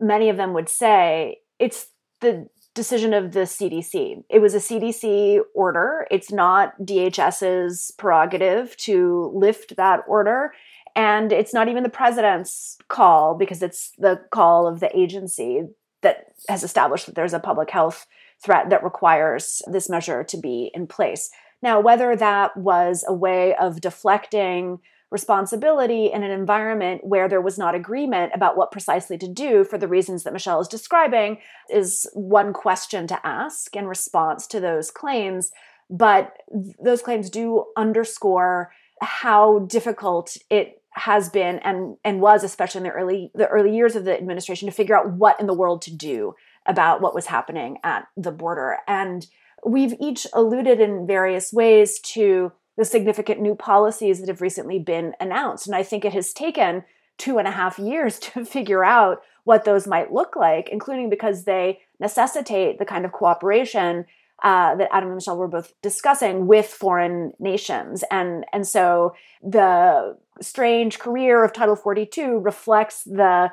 many 0.00 0.28
of 0.28 0.36
them 0.36 0.52
would 0.52 0.68
say 0.68 1.38
it's 1.58 1.88
the 2.20 2.48
decision 2.74 3.14
of 3.14 3.32
the 3.32 3.40
CDC. 3.40 4.22
It 4.28 4.40
was 4.40 4.54
a 4.54 4.58
CDC 4.58 5.40
order. 5.54 6.06
It's 6.10 6.30
not 6.30 6.78
DHS's 6.80 7.92
prerogative 7.98 8.76
to 8.78 9.32
lift 9.34 9.76
that 9.76 10.00
order. 10.06 10.52
And 10.94 11.32
it's 11.32 11.54
not 11.54 11.68
even 11.68 11.82
the 11.82 11.88
president's 11.88 12.78
call 12.88 13.34
because 13.34 13.62
it's 13.62 13.92
the 13.98 14.20
call 14.30 14.66
of 14.66 14.80
the 14.80 14.96
agency 14.96 15.62
that 16.02 16.26
has 16.48 16.62
established 16.62 17.06
that 17.06 17.14
there's 17.14 17.34
a 17.34 17.40
public 17.40 17.70
health 17.70 18.06
threat 18.44 18.70
that 18.70 18.84
requires 18.84 19.62
this 19.70 19.88
measure 19.88 20.24
to 20.24 20.36
be 20.36 20.70
in 20.74 20.86
place. 20.86 21.30
Now, 21.62 21.80
whether 21.80 22.14
that 22.14 22.56
was 22.56 23.04
a 23.06 23.14
way 23.14 23.54
of 23.56 23.80
deflecting 23.80 24.78
responsibility 25.10 26.12
in 26.12 26.22
an 26.22 26.30
environment 26.30 27.00
where 27.02 27.28
there 27.28 27.40
was 27.40 27.58
not 27.58 27.74
agreement 27.74 28.32
about 28.34 28.56
what 28.56 28.70
precisely 28.70 29.16
to 29.16 29.28
do 29.28 29.64
for 29.64 29.78
the 29.78 29.88
reasons 29.88 30.22
that 30.22 30.32
Michelle 30.32 30.60
is 30.60 30.68
describing 30.68 31.38
is 31.70 32.06
one 32.12 32.52
question 32.52 33.06
to 33.06 33.26
ask 33.26 33.74
in 33.74 33.86
response 33.86 34.46
to 34.46 34.60
those 34.60 34.90
claims. 34.90 35.50
But 35.88 36.34
those 36.82 37.00
claims 37.00 37.30
do 37.30 37.64
underscore 37.76 38.70
how 39.00 39.60
difficult 39.60 40.36
it 40.50 40.82
has 40.90 41.28
been 41.28 41.58
and 41.60 41.96
and 42.04 42.20
was 42.20 42.42
especially 42.42 42.80
in 42.80 42.84
the 42.84 42.90
early 42.90 43.30
the 43.34 43.46
early 43.46 43.74
years 43.74 43.94
of 43.94 44.04
the 44.04 44.16
administration 44.16 44.66
to 44.66 44.74
figure 44.74 44.96
out 44.96 45.12
what 45.12 45.38
in 45.38 45.46
the 45.46 45.54
world 45.54 45.80
to 45.82 45.94
do 45.94 46.34
about 46.68 47.00
what 47.00 47.14
was 47.14 47.26
happening 47.26 47.78
at 47.82 48.06
the 48.16 48.30
border. 48.30 48.78
And 48.86 49.26
we've 49.66 49.94
each 49.98 50.26
alluded 50.32 50.80
in 50.80 51.06
various 51.06 51.52
ways 51.52 51.98
to 52.00 52.52
the 52.76 52.84
significant 52.84 53.40
new 53.40 53.56
policies 53.56 54.20
that 54.20 54.28
have 54.28 54.40
recently 54.40 54.78
been 54.78 55.14
announced. 55.18 55.66
And 55.66 55.74
I 55.74 55.82
think 55.82 56.04
it 56.04 56.12
has 56.12 56.32
taken 56.32 56.84
two 57.16 57.38
and 57.38 57.48
a 57.48 57.52
half 57.52 57.78
years 57.78 58.18
to 58.20 58.44
figure 58.44 58.84
out 58.84 59.22
what 59.44 59.64
those 59.64 59.86
might 59.86 60.12
look 60.12 60.36
like, 60.36 60.68
including 60.68 61.10
because 61.10 61.44
they 61.44 61.80
necessitate 61.98 62.78
the 62.78 62.84
kind 62.84 63.04
of 63.04 63.12
cooperation 63.12 64.04
uh, 64.44 64.76
that 64.76 64.88
Adam 64.92 65.08
and 65.08 65.16
Michelle 65.16 65.36
were 65.36 65.48
both 65.48 65.72
discussing 65.82 66.46
with 66.46 66.66
foreign 66.66 67.32
nations. 67.40 68.04
And, 68.08 68.44
and 68.52 68.66
so 68.68 69.14
the 69.42 70.16
strange 70.40 71.00
career 71.00 71.42
of 71.42 71.52
Title 71.52 71.74
42 71.74 72.38
reflects 72.38 73.02
the 73.02 73.50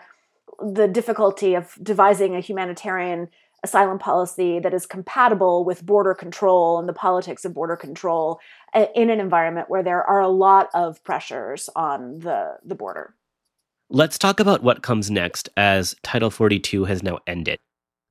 the 0.59 0.87
difficulty 0.87 1.55
of 1.55 1.77
devising 1.81 2.35
a 2.35 2.39
humanitarian 2.39 3.29
asylum 3.63 3.97
policy 3.97 4.59
that 4.59 4.73
is 4.73 4.85
compatible 4.85 5.65
with 5.65 5.85
border 5.85 6.13
control 6.13 6.77
and 6.77 6.87
the 6.87 6.93
politics 6.93 7.45
of 7.45 7.53
border 7.53 7.75
control 7.75 8.39
uh, 8.73 8.85
in 8.95 9.09
an 9.09 9.19
environment 9.19 9.69
where 9.69 9.83
there 9.83 10.03
are 10.03 10.21
a 10.21 10.27
lot 10.27 10.69
of 10.73 11.03
pressures 11.03 11.67
on 11.75 12.19
the, 12.19 12.57
the 12.63 12.75
border. 12.75 13.15
Let's 13.89 14.17
talk 14.17 14.39
about 14.39 14.63
what 14.63 14.83
comes 14.83 15.11
next 15.11 15.49
as 15.57 15.95
Title 16.03 16.29
42 16.29 16.85
has 16.85 17.03
now 17.03 17.19
ended. 17.27 17.57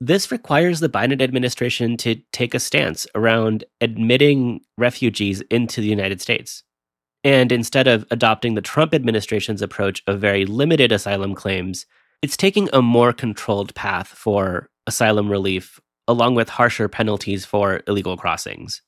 This 0.01 0.31
requires 0.31 0.81
the 0.81 0.89
Biden 0.89 1.23
administration 1.23 1.97
to 1.99 2.17
take 2.33 2.55
a 2.55 2.61
stance 2.61 3.07
around 3.15 3.65
admitting 3.81 4.61
refugees 4.77 5.41
into 5.51 5.81
the 5.81 5.87
United 5.87 6.21
States. 6.21 6.63
And 7.23 7.51
instead 7.51 7.87
of 7.89 8.05
adopting 8.11 8.55
the 8.55 8.61
Trump 8.61 8.93
administration's 8.93 9.63
approach 9.63 10.03
of 10.07 10.21
very 10.21 10.45
limited 10.45 10.93
asylum 10.93 11.35
claims, 11.35 11.87
it's 12.25 12.39
taking 12.39 12.71
a 12.73 12.81
more 12.81 13.13
controlled 13.13 13.75
path 13.75 14.09
for 14.09 14.71
asylum 14.87 15.31
relief, 15.31 15.79
along 16.09 16.35
with 16.35 16.49
harsher 16.49 16.89
penalties 16.89 17.45
for 17.45 17.83
illegal 17.87 18.17
crossings. 18.17 18.81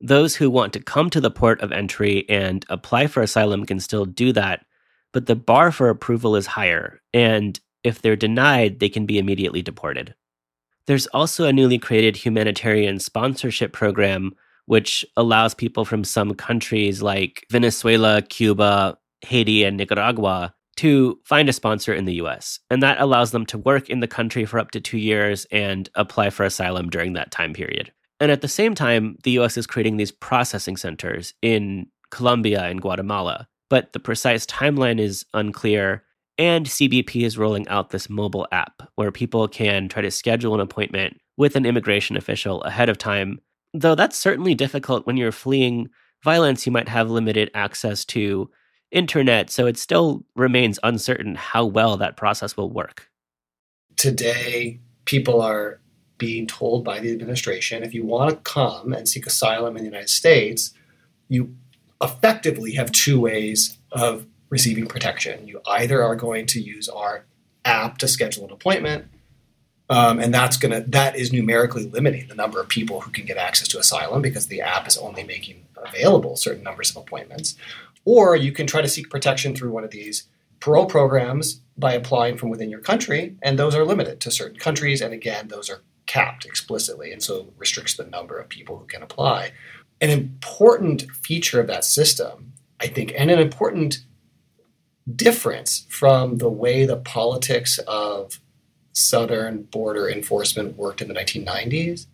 Those 0.00 0.34
who 0.34 0.48
want 0.48 0.72
to 0.72 0.80
come 0.80 1.10
to 1.10 1.20
the 1.20 1.30
port 1.30 1.60
of 1.60 1.72
entry 1.72 2.24
and 2.26 2.64
apply 2.70 3.08
for 3.08 3.22
asylum 3.22 3.66
can 3.66 3.80
still 3.80 4.06
do 4.06 4.32
that, 4.32 4.64
but 5.12 5.26
the 5.26 5.36
bar 5.36 5.72
for 5.72 5.90
approval 5.90 6.36
is 6.36 6.46
higher, 6.46 7.02
and 7.12 7.60
if 7.82 8.00
they're 8.00 8.16
denied, 8.16 8.80
they 8.80 8.88
can 8.88 9.04
be 9.04 9.18
immediately 9.18 9.60
deported. 9.60 10.14
There's 10.86 11.06
also 11.08 11.44
a 11.44 11.52
newly 11.52 11.78
created 11.78 12.16
humanitarian 12.16 12.98
sponsorship 12.98 13.74
program, 13.74 14.32
which 14.64 15.04
allows 15.18 15.52
people 15.52 15.84
from 15.84 16.02
some 16.02 16.32
countries 16.32 17.02
like 17.02 17.44
Venezuela, 17.52 18.22
Cuba, 18.22 18.96
Haiti, 19.20 19.64
and 19.64 19.76
Nicaragua 19.76 20.54
to 20.76 21.18
find 21.24 21.48
a 21.48 21.52
sponsor 21.52 21.92
in 21.94 22.04
the 22.04 22.14
US. 22.14 22.58
And 22.70 22.82
that 22.82 23.00
allows 23.00 23.30
them 23.30 23.46
to 23.46 23.58
work 23.58 23.88
in 23.88 24.00
the 24.00 24.08
country 24.08 24.44
for 24.44 24.58
up 24.58 24.70
to 24.72 24.80
two 24.80 24.98
years 24.98 25.46
and 25.50 25.88
apply 25.94 26.30
for 26.30 26.44
asylum 26.44 26.90
during 26.90 27.12
that 27.14 27.30
time 27.30 27.52
period. 27.52 27.92
And 28.20 28.30
at 28.30 28.40
the 28.40 28.48
same 28.48 28.74
time, 28.74 29.16
the 29.24 29.32
US 29.38 29.56
is 29.56 29.66
creating 29.66 29.96
these 29.96 30.12
processing 30.12 30.76
centers 30.76 31.34
in 31.42 31.86
Colombia 32.10 32.64
and 32.64 32.80
Guatemala. 32.80 33.48
But 33.70 33.92
the 33.92 34.00
precise 34.00 34.46
timeline 34.46 35.00
is 35.00 35.24
unclear. 35.34 36.04
And 36.36 36.66
CBP 36.66 37.24
is 37.24 37.38
rolling 37.38 37.66
out 37.68 37.90
this 37.90 38.10
mobile 38.10 38.46
app 38.50 38.82
where 38.96 39.12
people 39.12 39.46
can 39.48 39.88
try 39.88 40.02
to 40.02 40.10
schedule 40.10 40.54
an 40.54 40.60
appointment 40.60 41.18
with 41.36 41.56
an 41.56 41.66
immigration 41.66 42.16
official 42.16 42.62
ahead 42.62 42.88
of 42.88 42.98
time. 42.98 43.40
Though 43.72 43.94
that's 43.94 44.18
certainly 44.18 44.54
difficult 44.54 45.06
when 45.06 45.16
you're 45.16 45.32
fleeing 45.32 45.88
violence, 46.22 46.66
you 46.66 46.72
might 46.72 46.88
have 46.88 47.10
limited 47.10 47.50
access 47.54 48.04
to 48.06 48.50
internet, 48.94 49.50
so 49.50 49.66
it 49.66 49.76
still 49.76 50.24
remains 50.34 50.78
uncertain 50.82 51.34
how 51.34 51.64
well 51.66 51.96
that 51.98 52.16
process 52.16 52.56
will 52.56 52.70
work. 52.70 53.10
Today, 53.96 54.80
people 55.04 55.42
are 55.42 55.80
being 56.16 56.46
told 56.46 56.84
by 56.84 57.00
the 57.00 57.12
administration 57.12 57.82
if 57.82 57.92
you 57.92 58.04
want 58.04 58.30
to 58.30 58.36
come 58.36 58.92
and 58.92 59.08
seek 59.08 59.26
asylum 59.26 59.76
in 59.76 59.82
the 59.82 59.88
United 59.88 60.08
States, 60.08 60.72
you 61.28 61.54
effectively 62.00 62.72
have 62.72 62.92
two 62.92 63.20
ways 63.20 63.76
of 63.92 64.26
receiving 64.48 64.86
protection. 64.86 65.46
You 65.46 65.60
either 65.66 66.02
are 66.02 66.16
going 66.16 66.46
to 66.46 66.60
use 66.60 66.88
our 66.88 67.24
app 67.64 67.98
to 67.98 68.08
schedule 68.08 68.44
an 68.44 68.52
appointment, 68.52 69.06
um, 69.90 70.20
and 70.20 70.32
that's 70.32 70.56
gonna 70.56 70.80
that 70.88 71.16
is 71.16 71.32
numerically 71.32 71.86
limiting 71.86 72.28
the 72.28 72.34
number 72.34 72.60
of 72.60 72.68
people 72.68 73.00
who 73.00 73.10
can 73.10 73.26
get 73.26 73.36
access 73.36 73.68
to 73.68 73.78
asylum 73.78 74.22
because 74.22 74.46
the 74.46 74.60
app 74.60 74.86
is 74.86 74.96
only 74.96 75.24
making 75.24 75.66
available 75.76 76.36
certain 76.36 76.62
numbers 76.62 76.90
of 76.90 76.96
appointments. 76.98 77.56
Or 78.04 78.36
you 78.36 78.52
can 78.52 78.66
try 78.66 78.82
to 78.82 78.88
seek 78.88 79.10
protection 79.10 79.54
through 79.54 79.72
one 79.72 79.84
of 79.84 79.90
these 79.90 80.24
parole 80.60 80.86
programs 80.86 81.60
by 81.76 81.92
applying 81.92 82.36
from 82.36 82.50
within 82.50 82.70
your 82.70 82.80
country, 82.80 83.36
and 83.42 83.58
those 83.58 83.74
are 83.74 83.84
limited 83.84 84.20
to 84.20 84.30
certain 84.30 84.58
countries. 84.58 85.00
And 85.00 85.12
again, 85.12 85.48
those 85.48 85.68
are 85.68 85.82
capped 86.06 86.44
explicitly, 86.44 87.12
and 87.12 87.22
so 87.22 87.52
restricts 87.56 87.94
the 87.94 88.04
number 88.06 88.38
of 88.38 88.48
people 88.48 88.78
who 88.78 88.86
can 88.86 89.02
apply. 89.02 89.52
An 90.00 90.10
important 90.10 91.02
feature 91.10 91.60
of 91.60 91.66
that 91.66 91.84
system, 91.84 92.52
I 92.80 92.86
think, 92.86 93.12
and 93.16 93.30
an 93.30 93.38
important 93.38 94.04
difference 95.14 95.86
from 95.88 96.38
the 96.38 96.48
way 96.48 96.86
the 96.86 96.96
politics 96.96 97.78
of 97.86 98.40
southern 98.92 99.62
border 99.64 100.08
enforcement 100.08 100.76
worked 100.76 101.02
in 101.02 101.08
the 101.08 101.14
1990s 101.14 102.06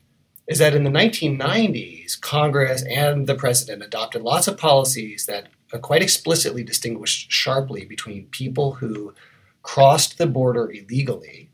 is 0.49 0.59
that 0.59 0.75
in 0.75 0.83
the 0.83 0.91
1990s, 0.91 2.21
Congress 2.21 2.83
and 2.91 3.27
the 3.27 3.35
president 3.35 3.83
adopted 3.83 4.23
lots 4.23 4.49
of 4.49 4.57
policies 4.57 5.27
that 5.27 5.47
quite 5.79 6.03
explicitly 6.03 6.65
distinguished 6.65 7.31
sharply 7.31 7.85
between 7.85 8.27
people 8.27 8.73
who 8.75 9.15
crossed 9.63 10.19
the 10.19 10.27
border 10.27 10.71
illegally 10.71 11.51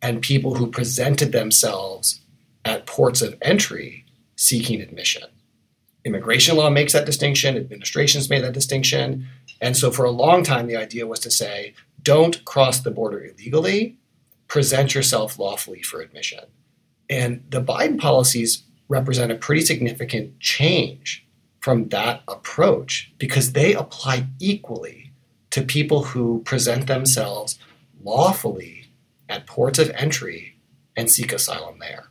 and 0.00 0.22
people 0.22 0.54
who 0.54 0.66
presented 0.66 1.32
themselves 1.32 2.20
at 2.64 2.86
ports 2.86 3.22
of 3.22 3.36
entry 3.42 4.04
seeking 4.36 4.80
admission. 4.80 5.24
Immigration 6.04 6.56
law 6.56 6.70
makes 6.70 6.92
that 6.92 7.06
distinction, 7.06 7.56
administrations 7.56 8.28
made 8.28 8.42
that 8.42 8.54
distinction. 8.54 9.26
And 9.60 9.76
so 9.76 9.90
for 9.90 10.04
a 10.04 10.10
long 10.10 10.42
time, 10.42 10.66
the 10.66 10.76
idea 10.76 11.06
was 11.06 11.20
to 11.20 11.30
say, 11.30 11.74
don't 12.02 12.44
cross 12.44 12.80
the 12.80 12.90
border 12.90 13.24
illegally, 13.24 13.98
present 14.48 14.94
yourself 14.94 15.38
lawfully 15.38 15.82
for 15.82 16.00
admission. 16.00 16.40
And 17.08 17.44
the 17.48 17.62
Biden 17.62 17.98
policies 17.98 18.64
represent 18.88 19.30
a 19.30 19.36
pretty 19.36 19.62
significant 19.62 20.40
change 20.40 21.24
from 21.62 21.88
that 21.88 22.22
approach 22.26 23.12
because 23.18 23.52
they 23.52 23.72
apply 23.72 24.26
equally 24.40 25.12
to 25.50 25.62
people 25.62 26.02
who 26.02 26.42
present 26.42 26.88
themselves 26.88 27.58
lawfully 28.02 28.92
at 29.28 29.46
ports 29.46 29.78
of 29.78 29.88
entry 29.90 30.58
and 30.96 31.10
seek 31.10 31.32
asylum 31.32 31.78
there. 31.78 32.06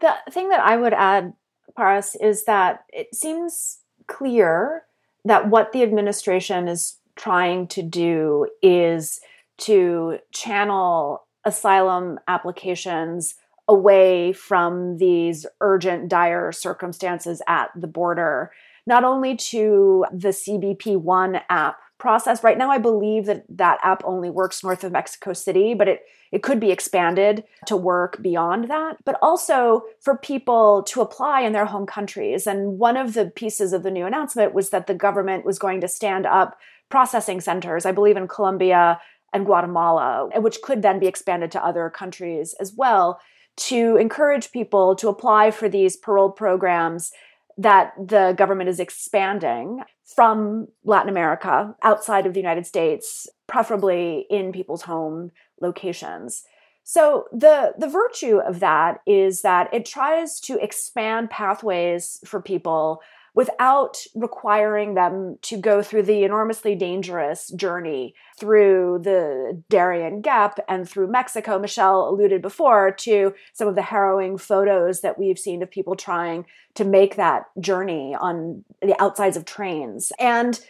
The 0.00 0.14
thing 0.30 0.50
that 0.50 0.60
I 0.60 0.76
would 0.76 0.92
add, 0.92 1.32
Paras, 1.76 2.14
is 2.14 2.44
that 2.44 2.84
it 2.90 3.14
seems 3.14 3.78
clear 4.06 4.82
that 5.24 5.48
what 5.48 5.72
the 5.72 5.82
administration 5.82 6.68
is 6.68 6.98
trying 7.16 7.66
to 7.68 7.82
do 7.82 8.46
is 8.62 9.20
to 9.56 10.18
channel 10.30 11.26
asylum 11.44 12.18
applications 12.28 13.36
away 13.68 14.32
from 14.32 14.98
these 14.98 15.46
urgent, 15.60 16.08
dire 16.08 16.52
circumstances 16.52 17.40
at 17.48 17.70
the 17.74 17.86
border, 17.86 18.52
not 18.86 19.04
only 19.04 19.36
to 19.36 20.04
the 20.12 20.28
CBP1 20.28 21.40
app 21.48 21.78
process. 21.98 22.44
Right 22.44 22.58
now, 22.58 22.70
I 22.70 22.78
believe 22.78 23.26
that 23.26 23.44
that 23.48 23.78
app 23.82 24.02
only 24.04 24.28
works 24.28 24.62
north 24.62 24.84
of 24.84 24.92
Mexico 24.92 25.32
City, 25.32 25.72
but 25.74 25.88
it, 25.88 26.02
it 26.32 26.42
could 26.42 26.60
be 26.60 26.70
expanded 26.70 27.44
to 27.66 27.76
work 27.76 28.20
beyond 28.20 28.68
that, 28.68 28.96
but 29.04 29.16
also 29.22 29.84
for 30.00 30.18
people 30.18 30.82
to 30.82 31.00
apply 31.00 31.42
in 31.42 31.52
their 31.52 31.64
home 31.64 31.86
countries. 31.86 32.46
And 32.46 32.78
one 32.78 32.96
of 32.96 33.14
the 33.14 33.30
pieces 33.30 33.72
of 33.72 33.84
the 33.84 33.90
new 33.90 34.04
announcement 34.04 34.52
was 34.52 34.70
that 34.70 34.86
the 34.86 34.94
government 34.94 35.46
was 35.46 35.58
going 35.58 35.80
to 35.80 35.88
stand 35.88 36.26
up 36.26 36.58
processing 36.90 37.40
centers, 37.40 37.86
I 37.86 37.92
believe 37.92 38.16
in 38.16 38.28
Colombia 38.28 39.00
and 39.32 39.46
Guatemala, 39.46 40.28
which 40.36 40.60
could 40.62 40.82
then 40.82 40.98
be 40.98 41.06
expanded 41.06 41.50
to 41.52 41.64
other 41.64 41.88
countries 41.90 42.54
as 42.60 42.74
well 42.76 43.18
to 43.56 43.96
encourage 43.96 44.52
people 44.52 44.96
to 44.96 45.08
apply 45.08 45.50
for 45.50 45.68
these 45.68 45.96
parole 45.96 46.30
programs 46.30 47.12
that 47.56 47.92
the 47.96 48.34
government 48.36 48.68
is 48.68 48.80
expanding 48.80 49.82
from 50.04 50.68
Latin 50.84 51.08
America 51.08 51.74
outside 51.82 52.26
of 52.26 52.34
the 52.34 52.40
United 52.40 52.66
States, 52.66 53.28
preferably 53.46 54.26
in 54.28 54.52
people's 54.52 54.82
home 54.82 55.30
locations. 55.60 56.44
So 56.82 57.26
the 57.32 57.72
the 57.78 57.88
virtue 57.88 58.38
of 58.38 58.60
that 58.60 59.00
is 59.06 59.40
that 59.42 59.72
it 59.72 59.86
tries 59.86 60.38
to 60.40 60.62
expand 60.62 61.30
pathways 61.30 62.20
for 62.26 62.42
people 62.42 63.00
without 63.34 63.98
requiring 64.14 64.94
them 64.94 65.36
to 65.42 65.56
go 65.56 65.82
through 65.82 66.04
the 66.04 66.22
enormously 66.22 66.76
dangerous 66.76 67.50
journey 67.50 68.14
through 68.38 69.00
the 69.02 69.60
Darien 69.68 70.20
Gap 70.20 70.60
and 70.68 70.88
through 70.88 71.10
Mexico. 71.10 71.58
Michelle 71.58 72.08
alluded 72.08 72.40
before 72.40 72.92
to 72.92 73.34
some 73.52 73.66
of 73.66 73.74
the 73.74 73.82
harrowing 73.82 74.38
photos 74.38 75.00
that 75.00 75.18
we've 75.18 75.38
seen 75.38 75.62
of 75.62 75.70
people 75.70 75.96
trying 75.96 76.46
to 76.74 76.84
make 76.84 77.16
that 77.16 77.46
journey 77.58 78.14
on 78.14 78.64
the 78.80 79.00
outsides 79.02 79.36
of 79.36 79.44
trains. 79.44 80.12
And 80.20 80.60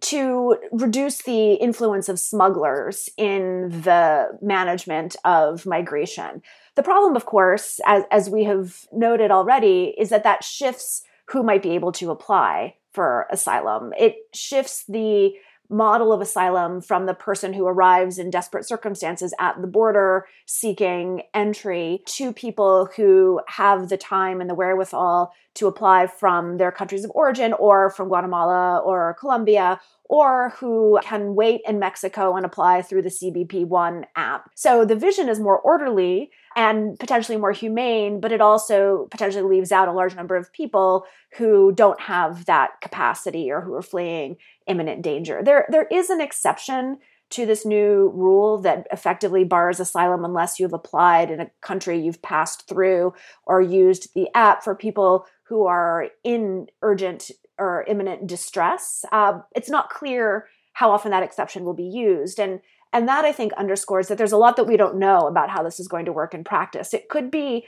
to 0.00 0.56
reduce 0.72 1.22
the 1.22 1.54
influence 1.54 2.08
of 2.08 2.18
smugglers 2.18 3.08
in 3.16 3.68
the 3.82 4.36
management 4.42 5.14
of 5.24 5.66
migration. 5.66 6.42
The 6.74 6.82
problem, 6.82 7.14
of 7.14 7.26
course, 7.26 7.80
as, 7.86 8.02
as 8.10 8.28
we 8.28 8.44
have 8.44 8.86
noted 8.92 9.30
already, 9.30 9.94
is 9.96 10.08
that 10.08 10.24
that 10.24 10.42
shifts 10.42 11.04
who 11.30 11.42
might 11.42 11.62
be 11.62 11.70
able 11.70 11.92
to 11.92 12.10
apply 12.10 12.76
for 12.92 13.26
asylum. 13.30 13.92
It 13.98 14.16
shifts 14.32 14.84
the 14.88 15.34
model 15.70 16.12
of 16.12 16.20
asylum 16.20 16.80
from 16.80 17.06
the 17.06 17.14
person 17.14 17.52
who 17.52 17.66
arrives 17.66 18.18
in 18.18 18.30
desperate 18.30 18.68
circumstances 18.68 19.32
at 19.40 19.60
the 19.60 19.66
border 19.66 20.26
seeking 20.46 21.22
entry 21.32 22.02
to 22.06 22.32
people 22.32 22.88
who 22.96 23.40
have 23.48 23.88
the 23.88 23.96
time 23.96 24.40
and 24.40 24.50
the 24.50 24.54
wherewithal 24.54 25.32
to 25.54 25.66
apply 25.66 26.06
from 26.06 26.58
their 26.58 26.70
countries 26.70 27.04
of 27.04 27.10
origin 27.14 27.52
or 27.54 27.90
from 27.90 28.08
Guatemala 28.08 28.78
or 28.80 29.16
Colombia 29.18 29.80
or 30.04 30.50
who 30.58 30.98
can 31.02 31.34
wait 31.34 31.62
in 31.66 31.78
Mexico 31.78 32.36
and 32.36 32.44
apply 32.44 32.82
through 32.82 33.02
the 33.02 33.08
CBP1 33.08 34.04
app. 34.16 34.50
So 34.54 34.84
the 34.84 34.96
vision 34.96 35.28
is 35.28 35.40
more 35.40 35.58
orderly 35.58 36.30
and 36.56 36.98
potentially 36.98 37.36
more 37.36 37.52
humane, 37.52 38.20
but 38.20 38.32
it 38.32 38.40
also 38.40 39.08
potentially 39.10 39.42
leaves 39.42 39.72
out 39.72 39.88
a 39.88 39.92
large 39.92 40.14
number 40.14 40.36
of 40.36 40.52
people 40.52 41.04
who 41.36 41.72
don't 41.72 42.00
have 42.00 42.44
that 42.46 42.80
capacity 42.80 43.50
or 43.50 43.60
who 43.60 43.74
are 43.74 43.82
fleeing 43.82 44.36
imminent 44.66 45.02
danger. 45.02 45.42
There, 45.42 45.66
there 45.70 45.86
is 45.90 46.10
an 46.10 46.20
exception 46.20 46.98
to 47.30 47.46
this 47.46 47.66
new 47.66 48.12
rule 48.14 48.58
that 48.58 48.86
effectively 48.92 49.42
bars 49.44 49.80
asylum 49.80 50.24
unless 50.24 50.60
you've 50.60 50.72
applied 50.72 51.30
in 51.30 51.40
a 51.40 51.50
country 51.60 51.98
you've 51.98 52.22
passed 52.22 52.68
through 52.68 53.12
or 53.44 53.60
used 53.60 54.14
the 54.14 54.28
app 54.34 54.62
for 54.62 54.74
people 54.74 55.26
who 55.44 55.66
are 55.66 56.08
in 56.22 56.66
urgent 56.82 57.30
or 57.58 57.84
imminent 57.88 58.26
distress. 58.26 59.04
Uh, 59.10 59.40
it's 59.54 59.70
not 59.70 59.90
clear 59.90 60.46
how 60.74 60.90
often 60.90 61.10
that 61.12 61.22
exception 61.22 61.64
will 61.64 61.74
be 61.74 61.84
used. 61.84 62.38
And 62.38 62.60
and 62.94 63.08
that 63.08 63.24
I 63.24 63.32
think 63.32 63.52
underscores 63.54 64.06
that 64.08 64.16
there's 64.16 64.32
a 64.32 64.38
lot 64.38 64.54
that 64.56 64.68
we 64.68 64.76
don't 64.76 64.96
know 64.98 65.26
about 65.26 65.50
how 65.50 65.64
this 65.64 65.80
is 65.80 65.88
going 65.88 66.04
to 66.04 66.12
work 66.12 66.32
in 66.32 66.44
practice. 66.44 66.94
It 66.94 67.08
could 67.08 67.28
be 67.28 67.66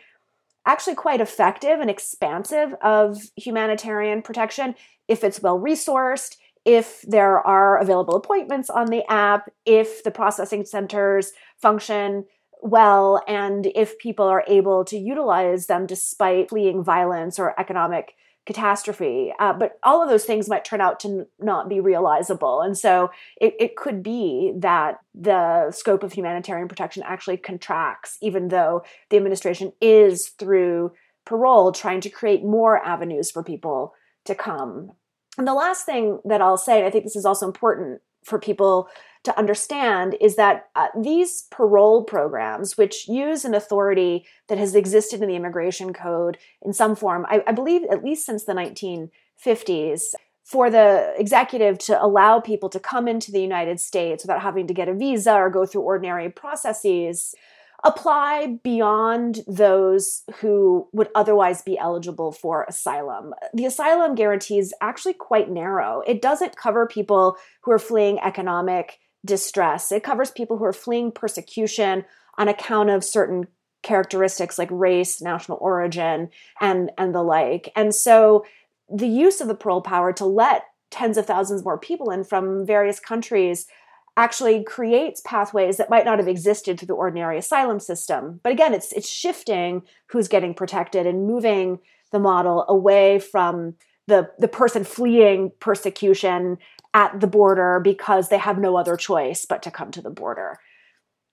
actually 0.65 0.95
quite 0.95 1.21
effective 1.21 1.81
and 1.81 1.91
expansive 1.91 2.75
of 2.81 3.19
humanitarian 3.37 4.23
protection 4.23 4.77
if 5.09 5.25
it's 5.25 5.43
well 5.43 5.59
resourced, 5.59 6.37
if 6.65 7.03
there 7.03 7.45
are 7.45 7.77
available 7.79 8.15
appointments 8.15 8.71
on 8.71 8.87
the 8.87 9.05
app, 9.11 9.51
if 9.65 10.05
the 10.05 10.11
processing 10.13 10.65
centers 10.65 11.33
function 11.61 12.25
well, 12.63 13.23
and 13.29 13.67
if 13.75 13.99
people 13.99 14.27
are 14.27 14.45
able 14.47 14.85
to 14.85 14.97
utilize 14.97 15.67
them 15.67 15.87
despite 15.87 16.51
fleeing 16.51 16.83
violence 16.83 17.39
or 17.39 17.59
economic 17.61 18.15
catastrophe. 18.47 19.33
Uh, 19.39 19.53
but 19.53 19.79
all 19.83 20.03
of 20.03 20.09
those 20.09 20.25
things 20.25 20.49
might 20.49 20.65
turn 20.65 20.81
out 20.81 21.01
to 21.01 21.09
n- 21.09 21.27
not 21.41 21.69
be 21.69 21.81
realizable. 21.81 22.61
And 22.61 22.79
so 22.79 23.11
it, 23.41 23.55
it 23.59 23.77
could 23.77 24.03
be 24.03 24.53
that 24.57 25.01
the 25.15 25.71
scope 25.73 26.03
of 26.03 26.13
humanitarian 26.13 26.69
protection 26.69 27.03
actually 27.05 27.37
contracts, 27.37 28.17
even 28.23 28.49
though 28.49 28.85
the 29.11 29.17
administration 29.17 29.73
is 29.81 30.29
through 30.29 30.93
parole 31.25 31.73
trying 31.73 32.01
to 32.01 32.09
create 32.09 32.45
more 32.45 32.83
avenues 32.85 33.31
for 33.31 33.43
people 33.43 33.93
to 34.25 34.35
come. 34.35 34.93
And 35.37 35.47
the 35.47 35.55
last 35.55 35.85
thing 35.85 36.21
that 36.25 36.41
I'll 36.41 36.57
say, 36.57 36.79
and 36.79 36.87
I 36.87 36.91
think 36.91 37.05
this 37.05 37.17
is 37.17 37.27
also 37.27 37.47
important 37.47 38.01
for 38.25 38.39
people 38.39 38.89
to 39.27 39.39
understand 39.39 40.17
is 40.21 40.37
that 40.37 40.69
uh, 40.75 40.89
these 40.99 41.43
parole 41.51 42.05
programs, 42.05 42.79
which 42.79 43.09
use 43.09 43.45
an 43.45 43.55
authority 43.55 44.25
that 44.49 44.57
has 44.57 44.75
existed 44.75 45.21
in 45.21 45.29
the 45.29 45.35
immigration 45.35 45.93
code 45.93 46.39
in 46.63 46.73
some 46.73 46.97
form, 46.97 47.27
I, 47.29 47.43
I 47.47 47.53
believe 47.53 47.83
at 47.91 48.05
least 48.05 48.25
since 48.25 48.45
the 48.45 48.55
1950s, 48.55 50.15
for 50.45 50.71
the 50.71 51.13
executive 51.19 51.77
to 51.79 52.03
allow 52.03 52.39
people 52.39 52.69
to 52.69 52.79
come 52.79 53.09
into 53.09 53.33
the 53.33 53.43
United 53.43 53.81
States 53.81 54.23
without 54.23 54.43
having 54.43 54.69
to 54.69 54.75
get 54.75 54.89
a 54.89 54.95
visa 54.95 55.35
or 55.35 55.51
go 55.51 55.67
through 55.67 55.83
ordinary 55.83 56.31
processes 56.31 57.35
apply 57.85 58.59
beyond 58.63 59.41
those 59.47 60.23
who 60.41 60.89
would 60.93 61.09
otherwise 61.15 61.63
be 61.63 61.79
eligible 61.79 62.33
for 62.33 62.65
asylum. 62.69 63.35
The 63.55 63.67
asylum 63.67 64.15
guarantee 64.15 64.59
is 64.59 64.75
actually 64.81 65.15
quite 65.15 65.51
narrow. 65.51 66.03
It 66.07 66.23
doesn't 66.23 66.57
cover 66.57 66.87
people 66.87 67.37
who 67.63 67.71
are 67.71 67.79
fleeing 67.79 68.19
economic 68.19 68.99
distress. 69.27 69.93
It 69.93 70.03
covers 70.03 70.31
people 70.31 70.57
who 70.57 70.65
are 70.65 70.73
fleeing 70.73 71.13
persecution 71.13 72.05
on 72.39 72.49
account 72.49 72.91
of 72.91 73.05
certain 73.05 73.49
characteristics 73.83 74.59
like 74.59 74.69
race, 74.71 75.21
national 75.21 75.59
origin, 75.61 76.31
and, 76.61 76.91
and 76.97 77.15
the 77.15 77.23
like. 77.23 77.73
And 77.77 77.95
so 77.95 78.45
the 78.89 79.07
use 79.07 79.41
of 79.41 79.49
the 79.49 79.55
parole 79.55 79.83
power 79.83 80.13
to 80.15 80.25
let 80.25 80.65
tens 80.91 81.17
of 81.17 81.27
thousands 81.27 81.65
more 81.65 81.79
people 81.79 82.11
in 82.11 82.25
from 82.25 82.65
various 82.65 83.01
countries 83.01 83.67
actually 84.17 84.65
creates 84.65 85.21
pathways 85.21 85.77
that 85.77 85.91
might 85.91 86.05
not 86.05 86.19
have 86.19 86.29
existed 86.29 86.79
through 86.79 86.87
the 86.87 86.95
ordinary 86.95 87.39
asylum 87.39 87.79
system. 87.79 88.41
But 88.43 88.53
again, 88.53 88.73
it's 88.73 88.93
it's 88.93 89.09
shifting 89.09 89.83
who's 90.07 90.29
getting 90.29 90.55
protected 90.55 91.07
and 91.07 91.27
moving 91.27 91.81
the 92.13 92.19
model 92.19 92.65
away 92.69 93.19
from 93.19 93.75
the 94.07 94.31
the 94.39 94.49
person 94.49 94.85
fleeing 94.85 95.53
persecution 95.61 96.59
at 96.97 97.21
the 97.21 97.27
border 97.27 97.79
because 97.79 98.31
they 98.31 98.39
have 98.39 98.59
no 98.59 98.75
other 98.75 98.97
choice 98.97 99.45
but 99.45 99.63
to 99.63 99.71
come 99.71 99.91
to 99.91 100.01
the 100.01 100.11
border. 100.11 100.59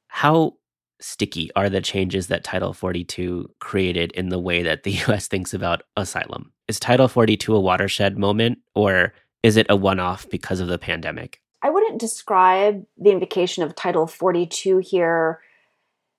How 0.10 0.56
sticky 1.00 1.52
are 1.56 1.70
the 1.70 1.80
changes 1.80 2.28
that 2.28 2.44
Title 2.44 2.74
42 2.74 3.50
created 3.60 4.12
in 4.12 4.28
the 4.28 4.40
way 4.40 4.62
that 4.62 4.84
the 4.84 4.92
US 5.08 5.28
thinks 5.28 5.54
about 5.54 5.84
asylum? 5.96 6.52
Is 6.68 6.82
Title 6.82 7.08
42 7.08 7.56
a 7.56 7.62
watershed 7.62 8.18
moment 8.18 8.60
or 8.76 9.14
is 9.42 9.56
it 9.56 9.66
a 9.70 9.76
one 9.76 10.02
off 10.02 10.30
because 10.30 10.60
of 10.60 10.68
the 10.68 10.78
pandemic? 10.78 11.40
I 11.62 11.70
wouldn't 11.70 12.00
describe 12.00 12.84
the 12.98 13.12
invocation 13.12 13.64
of 13.64 13.74
Title 13.74 14.06
42 14.06 14.80
here 14.80 15.40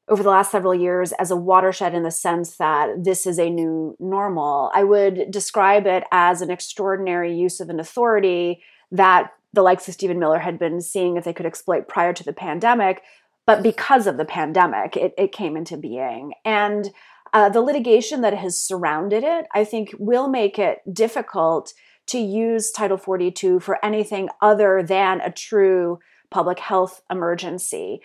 over 0.09 0.23
the 0.23 0.31
last 0.31 0.53
several 0.53 0.75
years 0.75 1.13
as 1.13 1.31
a 1.31 1.37
watershed 1.37 1.95
in 1.95 2.03
the 2.03 2.11
sense 2.11 2.57
that 2.57 3.05
this 3.05 3.27
is 3.27 3.39
a 3.39 3.51
new 3.51 3.95
normal. 4.01 4.71
I 4.75 4.85
would 4.85 5.31
describe 5.31 5.87
it 5.87 6.05
as 6.13 6.41
an 6.41 6.51
extraordinary 6.51 7.37
use 7.37 7.61
of 7.61 7.69
an 7.69 7.79
authority 7.79 8.63
that 8.95 9.33
the 9.53 9.63
likes 9.63 9.87
of 9.89 9.95
Stephen 9.95 10.19
Miller 10.19 10.39
had 10.39 10.59
been 10.59 10.81
seeing 10.81 11.17
if 11.17 11.25
they 11.25 11.33
could 11.33 11.47
exploit 11.47 11.89
prior 11.89 12.13
to 12.13 12.25
the 12.25 12.33
pandemic. 12.33 13.03
But 13.47 13.63
because 13.63 14.07
of 14.07 14.17
the 14.17 14.25
pandemic, 14.25 14.97
it, 14.97 15.13
it 15.19 15.33
came 15.33 15.57
into 15.57 15.77
being. 15.77 16.33
And 16.45 16.91
uh, 17.33 17.49
the 17.49 17.61
litigation 17.61 18.21
that 18.23 18.35
has 18.35 18.57
surrounded 18.57 19.25
it, 19.25 19.47
I 19.55 19.65
think, 19.65 19.91
will 19.99 20.29
make 20.29 20.59
it 20.59 20.79
difficult 20.91 21.75
to 22.07 22.19
use 22.19 22.71
Title 22.71 22.97
42 22.97 23.61
for 23.61 23.85
anything 23.85 24.29
other 24.41 24.83
than 24.83 25.21
a 25.21 25.33
true 25.33 25.99
public 26.31 26.59
health 26.59 27.03
emergency 27.11 28.01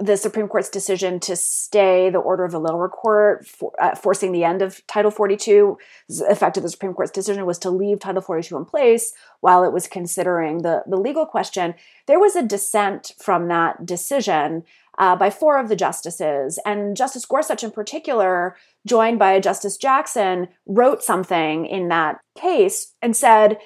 the 0.00 0.16
Supreme 0.16 0.48
Court's 0.48 0.70
decision 0.70 1.20
to 1.20 1.36
stay 1.36 2.08
the 2.08 2.18
order 2.18 2.44
of 2.44 2.52
the 2.52 2.58
lower 2.58 2.88
court, 2.88 3.46
for, 3.46 3.72
uh, 3.78 3.94
forcing 3.94 4.32
the 4.32 4.44
end 4.44 4.62
of 4.62 4.84
Title 4.86 5.10
42, 5.10 5.76
effective 6.08 6.62
the 6.62 6.70
Supreme 6.70 6.94
Court's 6.94 7.10
decision 7.10 7.44
was 7.44 7.58
to 7.58 7.70
leave 7.70 8.00
Title 8.00 8.22
42 8.22 8.56
in 8.56 8.64
place 8.64 9.12
while 9.40 9.62
it 9.62 9.72
was 9.72 9.86
considering 9.86 10.62
the, 10.62 10.82
the 10.86 10.96
legal 10.96 11.26
question. 11.26 11.74
There 12.06 12.18
was 12.18 12.34
a 12.34 12.42
dissent 12.42 13.12
from 13.18 13.48
that 13.48 13.84
decision 13.84 14.64
uh, 14.98 15.16
by 15.16 15.28
four 15.28 15.58
of 15.58 15.68
the 15.68 15.76
justices. 15.76 16.58
And 16.64 16.96
Justice 16.96 17.26
Gorsuch, 17.26 17.62
in 17.62 17.70
particular, 17.70 18.56
joined 18.86 19.18
by 19.18 19.38
Justice 19.38 19.76
Jackson, 19.76 20.48
wrote 20.66 21.02
something 21.02 21.66
in 21.66 21.88
that 21.88 22.20
case 22.38 22.94
and 23.02 23.14
said 23.14 23.58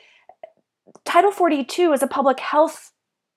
Title 1.05 1.31
42 1.31 1.93
is 1.93 2.03
a 2.03 2.09
public 2.09 2.41
health 2.41 2.93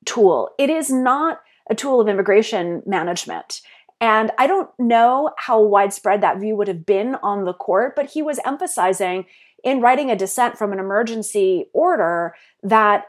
tool. 0.05 0.49
It 0.57 0.69
is 0.71 0.89
not 0.89 1.41
a 1.69 1.75
tool 1.75 2.01
of 2.01 2.07
immigration 2.07 2.83
management. 2.85 3.61
And 3.99 4.31
I 4.37 4.47
don't 4.47 4.69
know 4.77 5.31
how 5.37 5.61
widespread 5.61 6.21
that 6.21 6.39
view 6.39 6.55
would 6.55 6.67
have 6.67 6.85
been 6.85 7.15
on 7.23 7.45
the 7.45 7.53
court, 7.53 7.95
but 7.95 8.11
he 8.11 8.21
was 8.21 8.39
emphasizing 8.45 9.25
in 9.63 9.81
writing 9.81 10.11
a 10.11 10.15
dissent 10.15 10.57
from 10.57 10.71
an 10.71 10.79
emergency 10.79 11.65
order 11.73 12.35
that 12.61 13.07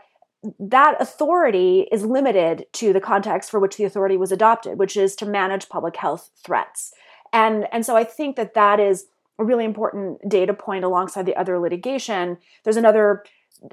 that 0.58 1.00
authority 1.00 1.88
is 1.90 2.04
limited 2.04 2.64
to 2.72 2.92
the 2.92 3.00
context 3.00 3.50
for 3.50 3.58
which 3.58 3.76
the 3.76 3.84
authority 3.84 4.16
was 4.16 4.32
adopted, 4.32 4.78
which 4.78 4.96
is 4.96 5.16
to 5.16 5.26
manage 5.26 5.68
public 5.68 5.96
health 5.96 6.30
threats. 6.44 6.92
And, 7.32 7.66
and 7.72 7.84
so 7.84 7.96
I 7.96 8.04
think 8.04 8.36
that 8.36 8.54
that 8.54 8.80
is 8.80 9.06
a 9.38 9.44
really 9.44 9.64
important 9.64 10.28
data 10.28 10.54
point 10.54 10.84
alongside 10.84 11.26
the 11.26 11.36
other 11.36 11.58
litigation. 11.58 12.38
There's 12.64 12.76
another 12.76 13.24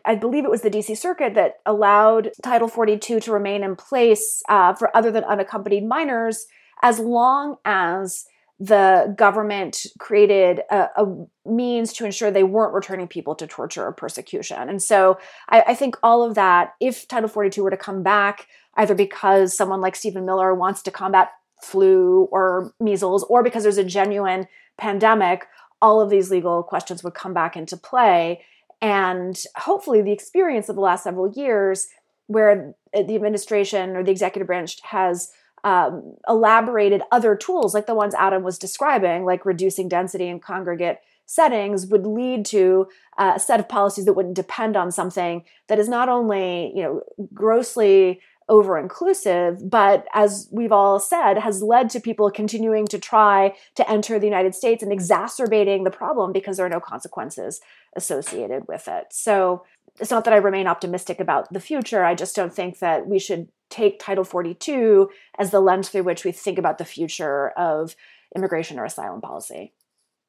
I 0.03 0.15
believe 0.15 0.45
it 0.45 0.51
was 0.51 0.61
the 0.61 0.69
DC 0.69 0.97
Circuit 0.97 1.35
that 1.35 1.55
allowed 1.65 2.31
Title 2.41 2.67
42 2.67 3.19
to 3.19 3.31
remain 3.31 3.63
in 3.63 3.75
place 3.75 4.41
uh, 4.49 4.73
for 4.73 4.95
other 4.95 5.11
than 5.11 5.23
unaccompanied 5.23 5.85
minors 5.85 6.47
as 6.81 6.99
long 6.99 7.57
as 7.65 8.25
the 8.59 9.13
government 9.17 9.85
created 9.99 10.61
a, 10.71 10.87
a, 10.95 11.25
means 11.45 11.91
to 11.93 12.05
ensure 12.05 12.31
they 12.31 12.43
weren't 12.43 12.73
returning 12.73 13.07
people 13.07 13.35
to 13.35 13.45
torture 13.45 13.85
or 13.85 13.91
persecution. 13.91 14.69
And 14.69 14.81
so 14.81 15.19
I, 15.49 15.61
I, 15.67 15.75
think 15.75 15.97
all 16.01 16.23
of 16.23 16.35
that, 16.35 16.73
if 16.79 17.05
Title 17.07 17.27
42 17.27 17.61
were 17.61 17.69
to 17.69 17.77
come 17.77 18.01
back, 18.01 18.47
either 18.75 18.95
because 18.95 19.55
someone 19.55 19.81
like 19.81 19.95
Stephen 19.95 20.25
Miller 20.25 20.55
wants 20.55 20.81
to 20.83 20.91
combat 20.91 21.31
flu 21.61 22.29
or 22.31 22.73
measles, 22.79 23.23
or 23.25 23.43
because 23.43 23.63
there's 23.63 23.77
a 23.77 23.83
genuine 23.83 24.47
pandemic, 24.77 25.47
all 25.81 25.99
of 25.99 26.09
these 26.09 26.31
legal 26.31 26.63
questions 26.63 27.03
would 27.03 27.13
come 27.13 27.33
back 27.33 27.57
into 27.57 27.75
play. 27.75 28.41
And 28.85 29.43
hopefully, 29.55 30.03
the 30.03 30.11
experience 30.11 30.69
of 30.69 30.75
the 30.75 30.81
last 30.81 31.05
several 31.05 31.31
years, 31.31 31.87
where 32.27 32.75
the 32.93 33.15
administration 33.15 33.95
or 33.95 34.03
the 34.03 34.11
executive 34.11 34.45
branch 34.45 34.77
has 34.83 35.31
um, 35.63 36.13
elaborated 36.29 37.01
other 37.11 37.35
tools 37.35 37.73
like 37.73 37.87
the 37.87 37.95
ones 37.95 38.13
Adam 38.13 38.43
was 38.43 38.59
describing, 38.59 39.25
like 39.25 39.43
reducing 39.43 39.89
density 39.89 40.27
in 40.27 40.39
congregate 40.39 40.99
settings, 41.25 41.87
would 41.87 42.05
lead 42.05 42.45
to 42.45 42.87
a 43.17 43.39
set 43.39 43.59
of 43.59 43.67
policies 43.67 44.05
that 44.05 44.13
wouldn't 44.13 44.35
depend 44.35 44.77
on 44.77 44.91
something 44.91 45.43
that 45.67 45.79
is 45.79 45.89
not 45.89 46.07
only, 46.07 46.71
you 46.75 46.83
know, 46.83 47.01
grossly 47.33 48.21
over 48.47 48.77
inclusive, 48.77 49.67
but 49.67 50.05
as 50.13 50.47
we've 50.51 50.71
all 50.71 50.99
said, 50.99 51.39
has 51.39 51.63
led 51.63 51.89
to 51.89 51.99
people 51.99 52.29
continuing 52.29 52.85
to 52.85 52.99
try 52.99 53.55
to 53.73 53.89
enter 53.89 54.19
the 54.19 54.27
United 54.27 54.53
States 54.53 54.83
and 54.83 54.91
exacerbating 54.91 55.83
the 55.83 55.89
problem 55.89 56.31
because 56.31 56.57
there 56.57 56.65
are 56.67 56.69
no 56.69 56.79
consequences 56.79 57.59
associated 57.95 58.67
with 58.67 58.87
it. 58.87 59.07
So 59.11 59.65
it's 59.99 60.11
not 60.11 60.25
that 60.25 60.33
I 60.33 60.37
remain 60.37 60.67
optimistic 60.67 61.19
about 61.19 61.51
the 61.51 61.59
future. 61.59 62.03
I 62.03 62.15
just 62.15 62.35
don't 62.35 62.53
think 62.53 62.79
that 62.79 63.07
we 63.07 63.19
should 63.19 63.47
take 63.69 63.99
Title 63.99 64.23
42 64.23 65.09
as 65.39 65.51
the 65.51 65.59
lens 65.59 65.89
through 65.89 66.03
which 66.03 66.23
we 66.23 66.31
think 66.31 66.57
about 66.57 66.77
the 66.77 66.85
future 66.85 67.49
of 67.51 67.95
immigration 68.35 68.79
or 68.79 68.85
asylum 68.85 69.21
policy. 69.21 69.73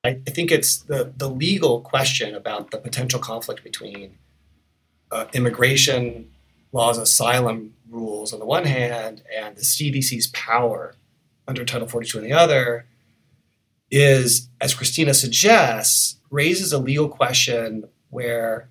I 0.04 0.14
think 0.14 0.52
it's 0.52 0.78
the, 0.78 1.12
the 1.16 1.28
legal 1.28 1.80
question 1.80 2.34
about 2.34 2.70
the 2.70 2.78
potential 2.78 3.18
conflict 3.18 3.64
between 3.64 4.18
uh, 5.10 5.26
immigration 5.32 6.30
laws, 6.72 6.98
asylum 6.98 7.74
rules 7.90 8.32
on 8.32 8.38
the 8.38 8.46
one 8.46 8.64
hand, 8.64 9.22
and 9.36 9.56
the 9.56 9.62
CDC's 9.62 10.28
power 10.28 10.94
under 11.48 11.64
Title 11.64 11.88
42 11.88 12.18
on 12.18 12.24
the 12.24 12.32
other, 12.32 12.86
is, 13.90 14.48
as 14.60 14.74
Cristina 14.74 15.14
suggests, 15.14 16.15
raises 16.30 16.72
a 16.72 16.78
legal 16.78 17.08
question 17.08 17.88
where 18.10 18.68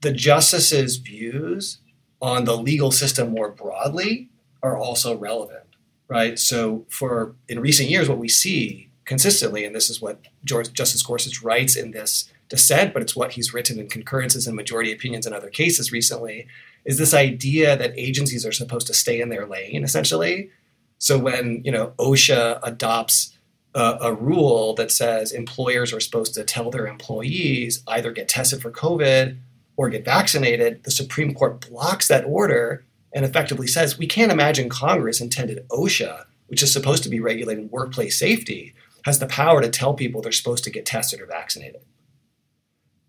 the 0.00 0.12
justices' 0.12 0.96
views 0.96 1.78
on 2.22 2.44
the 2.44 2.56
legal 2.56 2.90
system 2.90 3.30
more 3.30 3.50
broadly 3.50 4.28
are 4.62 4.76
also 4.76 5.16
relevant, 5.16 5.64
right? 6.08 6.38
So, 6.38 6.86
for 6.88 7.34
in 7.48 7.60
recent 7.60 7.88
years, 7.88 8.08
what 8.08 8.18
we 8.18 8.28
see 8.28 8.90
consistently, 9.04 9.64
and 9.64 9.74
this 9.74 9.90
is 9.90 10.00
what 10.00 10.20
George, 10.44 10.72
Justice 10.72 11.02
Gorsuch 11.02 11.42
writes 11.42 11.76
in 11.76 11.90
this 11.90 12.30
dissent, 12.48 12.92
but 12.92 13.02
it's 13.02 13.16
what 13.16 13.32
he's 13.32 13.54
written 13.54 13.78
in 13.78 13.88
concurrences 13.88 14.46
and 14.46 14.54
majority 14.54 14.92
opinions 14.92 15.26
in 15.26 15.32
other 15.32 15.50
cases 15.50 15.92
recently, 15.92 16.46
is 16.84 16.98
this 16.98 17.14
idea 17.14 17.76
that 17.76 17.98
agencies 17.98 18.44
are 18.44 18.52
supposed 18.52 18.86
to 18.86 18.94
stay 18.94 19.20
in 19.20 19.28
their 19.28 19.46
lane, 19.46 19.82
essentially. 19.82 20.50
So 20.98 21.18
when 21.18 21.62
you 21.64 21.72
know 21.72 21.92
OSHA 21.98 22.60
adopts 22.62 23.36
a, 23.74 23.98
a, 24.02 24.14
rule 24.14 24.74
that 24.74 24.90
says 24.90 25.32
employers 25.32 25.92
are 25.92 26.00
supposed 26.00 26.34
to 26.34 26.44
tell 26.44 26.70
their 26.70 26.86
employees 26.86 27.82
either 27.86 28.10
get 28.10 28.28
tested 28.28 28.60
for 28.60 28.70
COVID 28.70 29.38
or 29.76 29.88
get 29.88 30.04
vaccinated, 30.04 30.82
the 30.84 30.90
Supreme 30.90 31.34
Court 31.34 31.68
blocks 31.68 32.08
that 32.08 32.24
order 32.24 32.84
and 33.12 33.24
effectively 33.24 33.66
says 33.66 33.98
we 33.98 34.06
can't 34.06 34.32
imagine 34.32 34.68
Congress 34.68 35.20
intended 35.20 35.66
OSHA, 35.68 36.24
which 36.48 36.62
is 36.62 36.72
supposed 36.72 37.02
to 37.04 37.08
be 37.08 37.20
regulating 37.20 37.70
workplace 37.70 38.18
safety, 38.18 38.74
has 39.04 39.18
the 39.18 39.26
power 39.26 39.60
to 39.62 39.68
tell 39.68 39.94
people 39.94 40.20
they're 40.20 40.32
supposed 40.32 40.64
to 40.64 40.70
get 40.70 40.86
tested 40.86 41.20
or 41.20 41.26
vaccinated. 41.26 41.82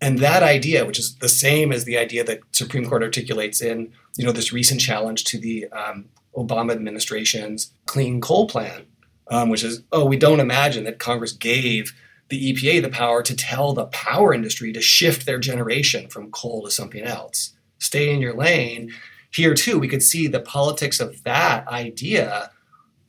And 0.00 0.18
that 0.18 0.42
idea, 0.42 0.84
which 0.84 0.98
is 0.98 1.14
the 1.16 1.28
same 1.28 1.72
as 1.72 1.84
the 1.84 1.96
idea 1.96 2.24
that 2.24 2.40
Supreme 2.50 2.86
Court 2.86 3.04
articulates 3.04 3.60
in, 3.60 3.92
you 4.16 4.24
know, 4.24 4.32
this 4.32 4.52
recent 4.52 4.80
challenge 4.80 5.24
to 5.24 5.38
the 5.38 5.68
um, 5.68 6.06
Obama 6.36 6.72
administration's 6.72 7.72
clean 7.86 8.20
coal 8.20 8.48
plan, 8.48 8.86
um, 9.28 9.48
which 9.48 9.64
is, 9.64 9.82
oh, 9.92 10.04
we 10.04 10.16
don't 10.16 10.40
imagine 10.40 10.84
that 10.84 10.98
Congress 10.98 11.32
gave 11.32 11.94
the 12.28 12.52
EPA 12.52 12.82
the 12.82 12.88
power 12.88 13.22
to 13.22 13.36
tell 13.36 13.74
the 13.74 13.86
power 13.86 14.32
industry 14.32 14.72
to 14.72 14.80
shift 14.80 15.26
their 15.26 15.38
generation 15.38 16.08
from 16.08 16.30
coal 16.30 16.62
to 16.62 16.70
something 16.70 17.02
else. 17.02 17.52
Stay 17.78 18.12
in 18.12 18.20
your 18.20 18.34
lane. 18.34 18.92
Here 19.30 19.54
too, 19.54 19.78
we 19.78 19.88
could 19.88 20.02
see 20.02 20.28
the 20.28 20.40
politics 20.40 21.00
of 21.00 21.22
that 21.24 21.66
idea 21.68 22.50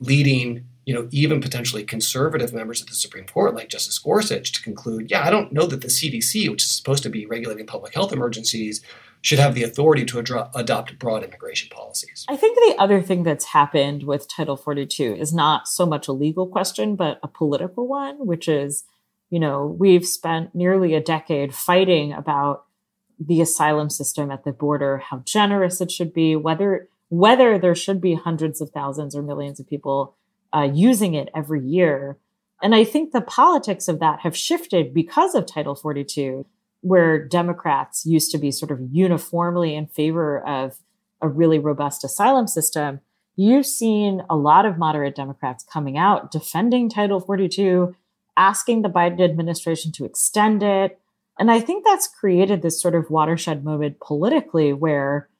leading, 0.00 0.66
you 0.84 0.94
know, 0.94 1.08
even 1.10 1.40
potentially 1.40 1.84
conservative 1.84 2.52
members 2.52 2.80
of 2.80 2.88
the 2.88 2.94
Supreme 2.94 3.24
Court, 3.24 3.54
like 3.54 3.68
Justice 3.68 3.98
Gorsuch, 3.98 4.52
to 4.52 4.62
conclude, 4.62 5.10
yeah, 5.10 5.26
I 5.26 5.30
don't 5.30 5.52
know 5.52 5.66
that 5.66 5.80
the 5.80 5.88
CDC, 5.88 6.50
which 6.50 6.62
is 6.62 6.70
supposed 6.70 7.02
to 7.04 7.10
be 7.10 7.24
regulating 7.24 7.66
public 7.66 7.94
health 7.94 8.12
emergencies, 8.12 8.82
should 9.24 9.38
have 9.38 9.54
the 9.54 9.62
authority 9.62 10.04
to 10.04 10.18
ad- 10.18 10.50
adopt 10.54 10.98
broad 10.98 11.24
immigration 11.24 11.70
policies. 11.70 12.26
I 12.28 12.36
think 12.36 12.56
the 12.56 12.76
other 12.78 13.00
thing 13.00 13.22
that's 13.22 13.46
happened 13.46 14.02
with 14.02 14.28
Title 14.28 14.54
42 14.56 15.16
is 15.18 15.32
not 15.32 15.66
so 15.66 15.86
much 15.86 16.06
a 16.06 16.12
legal 16.12 16.46
question, 16.46 16.94
but 16.94 17.20
a 17.22 17.28
political 17.28 17.88
one, 17.88 18.26
which 18.26 18.48
is, 18.48 18.84
you 19.30 19.40
know, 19.40 19.66
we've 19.66 20.06
spent 20.06 20.54
nearly 20.54 20.92
a 20.92 21.00
decade 21.00 21.54
fighting 21.54 22.12
about 22.12 22.66
the 23.18 23.40
asylum 23.40 23.88
system 23.88 24.30
at 24.30 24.44
the 24.44 24.52
border, 24.52 24.98
how 24.98 25.22
generous 25.24 25.80
it 25.80 25.90
should 25.90 26.12
be, 26.12 26.36
whether 26.36 26.88
whether 27.08 27.58
there 27.58 27.74
should 27.74 28.00
be 28.00 28.14
hundreds 28.14 28.60
of 28.60 28.70
thousands 28.70 29.16
or 29.16 29.22
millions 29.22 29.58
of 29.58 29.68
people 29.68 30.16
uh, 30.54 30.68
using 30.70 31.14
it 31.14 31.30
every 31.34 31.64
year. 31.64 32.18
And 32.62 32.74
I 32.74 32.84
think 32.84 33.12
the 33.12 33.20
politics 33.20 33.88
of 33.88 34.00
that 34.00 34.20
have 34.20 34.36
shifted 34.36 34.92
because 34.92 35.34
of 35.34 35.46
Title 35.46 35.74
42 35.74 36.44
where 36.84 37.26
Democrats 37.26 38.04
used 38.04 38.30
to 38.30 38.36
be 38.36 38.50
sort 38.50 38.70
of 38.70 38.78
uniformly 38.92 39.74
in 39.74 39.86
favor 39.86 40.46
of 40.46 40.76
a 41.22 41.28
really 41.28 41.58
robust 41.58 42.04
asylum 42.04 42.46
system, 42.46 43.00
you've 43.36 43.64
seen 43.64 44.22
a 44.28 44.36
lot 44.36 44.66
of 44.66 44.76
moderate 44.76 45.14
Democrats 45.14 45.64
coming 45.64 45.96
out 45.96 46.30
defending 46.30 46.90
Title 46.90 47.20
42, 47.20 47.96
asking 48.36 48.82
the 48.82 48.90
Biden 48.90 49.24
administration 49.24 49.92
to 49.92 50.04
extend 50.04 50.62
it. 50.62 51.00
And 51.38 51.50
I 51.50 51.58
think 51.58 51.86
that's 51.86 52.06
created 52.06 52.60
this 52.60 52.82
sort 52.82 52.94
of 52.94 53.08
watershed 53.08 53.64
moment 53.64 53.98
politically 53.98 54.74
where 54.74 55.30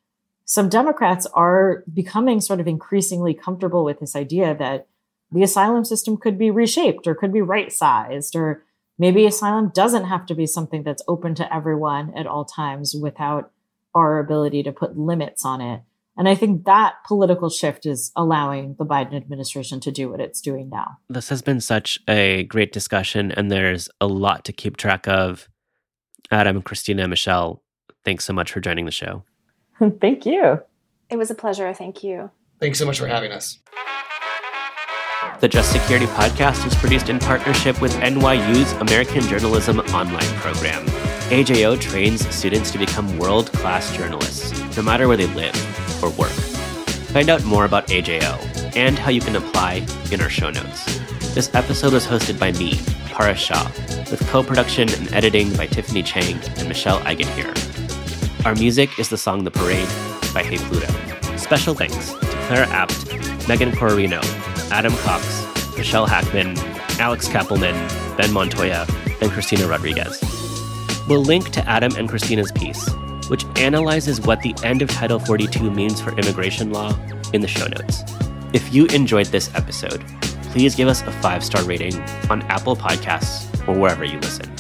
some 0.47 0.71
Democrats 0.71 1.27
are 1.35 1.85
becoming 1.93 2.41
sort 2.41 2.61
of 2.61 2.67
increasingly 2.67 3.35
comfortable 3.35 3.85
with 3.85 4.01
this 4.01 4.17
idea 4.17 4.57
that 4.57 4.87
the 5.31 5.43
asylum 5.43 5.85
system 5.85 6.17
could 6.17 6.39
be 6.39 6.51
reshaped 6.51 7.07
or 7.07 7.15
could 7.15 7.35
be 7.35 7.43
right 7.43 7.71
sized 7.71 8.35
or 8.35 8.65
Maybe 8.99 9.27
asylum 9.27 9.73
doesn't 9.75 10.05
have 10.05 10.27
to 10.27 10.35
be 10.35 10.47
something 10.47 10.83
that's 10.83 11.03
open 11.09 11.35
to 11.37 11.55
everyone 11.55 12.13
at 12.17 12.27
all 12.27 12.45
times 12.45 12.95
without 12.95 13.51
our 13.95 14.19
ability 14.19 14.63
to 14.65 14.73
put 14.73 14.97
limits 14.97 15.45
on 15.45 15.61
it. 15.61 15.83
And 16.17 16.29
I 16.29 16.37
think 16.37 16.65
that 16.65 16.95
political 17.07 17.51
shift 17.51 17.87
is 17.87 18.13
allowing 18.15 18.77
the 18.79 18.87
Biden 18.87 19.17
administration 19.17 19.81
to 19.81 19.91
do 19.91 20.09
what 20.09 20.21
it's 20.21 20.41
doing 20.41 20.71
now. 20.71 20.99
This 21.09 21.29
has 21.29 21.43
been 21.43 21.61
such 21.61 21.99
a 22.09 22.45
great 22.45 22.73
discussion, 22.73 23.33
and 23.33 23.51
there's 23.51 23.89
a 24.01 24.07
lot 24.07 24.45
to 24.45 24.53
keep 24.53 24.77
track 24.77 25.09
of. 25.09 25.49
Adam, 26.31 26.63
Cristina, 26.63 27.09
Michelle, 27.09 27.63
thanks 28.05 28.25
so 28.25 28.33
much 28.33 28.53
for 28.53 28.61
joining 28.61 28.87
the 28.87 28.93
show. 28.93 29.25
Thank 30.01 30.25
you. 30.25 30.61
It 31.11 31.17
was 31.17 31.31
a 31.31 31.35
pleasure. 31.35 31.73
Thank 31.75 32.03
you. 32.03 32.31
Thanks 32.61 32.79
so 32.79 32.87
much 32.87 32.99
for 32.99 33.07
having 33.07 33.33
us. 33.33 33.59
The 35.41 35.49
Just 35.49 35.73
Security 35.73 36.07
podcast 36.07 36.67
is 36.67 36.75
produced 36.75 37.09
in 37.09 37.19
partnership 37.19 37.81
with 37.81 37.93
NYU's 37.95 38.73
American 38.75 39.23
Journalism 39.23 39.81
Online 39.81 40.35
program. 40.37 40.85
AJO 41.31 41.81
trains 41.81 42.27
students 42.35 42.71
to 42.71 42.79
become 42.79 43.19
world 43.19 43.53
class 43.53 43.95
journalists, 43.97 44.77
no 44.77 44.83
matter 44.83 45.09
where 45.09 45.17
they 45.17 45.27
live 45.29 45.55
or 46.03 46.11
work. 46.11 46.31
Find 47.13 47.29
out 47.29 47.45
more 47.45 47.65
about 47.65 47.87
AJO 47.89 48.77
and 48.77 48.99
how 48.99 49.11
you 49.11 49.21
can 49.21 49.37
apply 49.37 49.87
in 50.11 50.21
our 50.21 50.31
show 50.31 50.51
notes. 50.51 50.85
This 51.35 51.55
episode 51.55 51.93
was 51.93 52.07
hosted 52.07 52.39
by 52.39 52.53
me, 52.53 52.81
Paras 53.07 53.39
Shah, 53.39 53.71
with 54.11 54.27
co 54.29 54.43
production 54.43 54.89
and 54.95 55.13
editing 55.13 55.55
by 55.57 55.67
Tiffany 55.67 56.03
Chang 56.03 56.39
and 56.59 56.69
Michelle 56.69 57.01
Eigenhier. 57.01 57.55
Our 58.45 58.55
music 58.55 58.99
is 58.99 59.09
the 59.09 59.19
song 59.19 59.45
The 59.45 59.51
Parade 59.51 59.89
by 60.35 60.43
Hey 60.43 60.59
Pluto. 60.59 60.87
Special 61.37 61.75
thanks 61.75 62.13
to 62.13 62.37
Clara 62.47 62.67
Abt, 62.67 63.49
Megan 63.49 63.73
Corrino, 63.73 64.23
Adam 64.75 64.93
Cox, 64.97 65.47
Michelle 65.77 66.05
Hackman, 66.05 66.59
Alex 66.99 67.29
Kappelman, 67.29 67.77
Ben 68.17 68.33
Montoya, 68.33 68.85
and 69.21 69.31
Cristina 69.31 69.69
Rodriguez. 69.69 70.21
We'll 71.09 71.23
link 71.23 71.51
to 71.51 71.65
Adam 71.69 71.95
and 71.97 72.09
Cristina's 72.09 72.51
piece, 72.51 72.89
which 73.29 73.45
analyzes 73.55 74.21
what 74.21 74.41
the 74.43 74.53
end 74.65 74.83
of 74.83 74.89
Title 74.89 75.21
42 75.21 75.71
means 75.71 76.01
for 76.01 76.11
immigration 76.19 76.73
law, 76.73 76.93
in 77.33 77.41
the 77.41 77.47
show 77.47 77.69
notes. 77.69 78.03
If 78.53 78.75
you 78.75 78.87
enjoyed 78.87 79.27
this 79.27 79.49
episode, 79.55 80.05
please 80.51 80.75
give 80.75 80.89
us 80.89 81.03
a 81.03 81.13
five 81.23 81.45
star 81.45 81.63
rating 81.63 81.95
on 82.29 82.43
Apple 82.43 82.75
Podcasts 82.75 83.47
or 83.69 83.79
wherever 83.79 84.05
you 84.05 84.19
listen. 84.19 84.54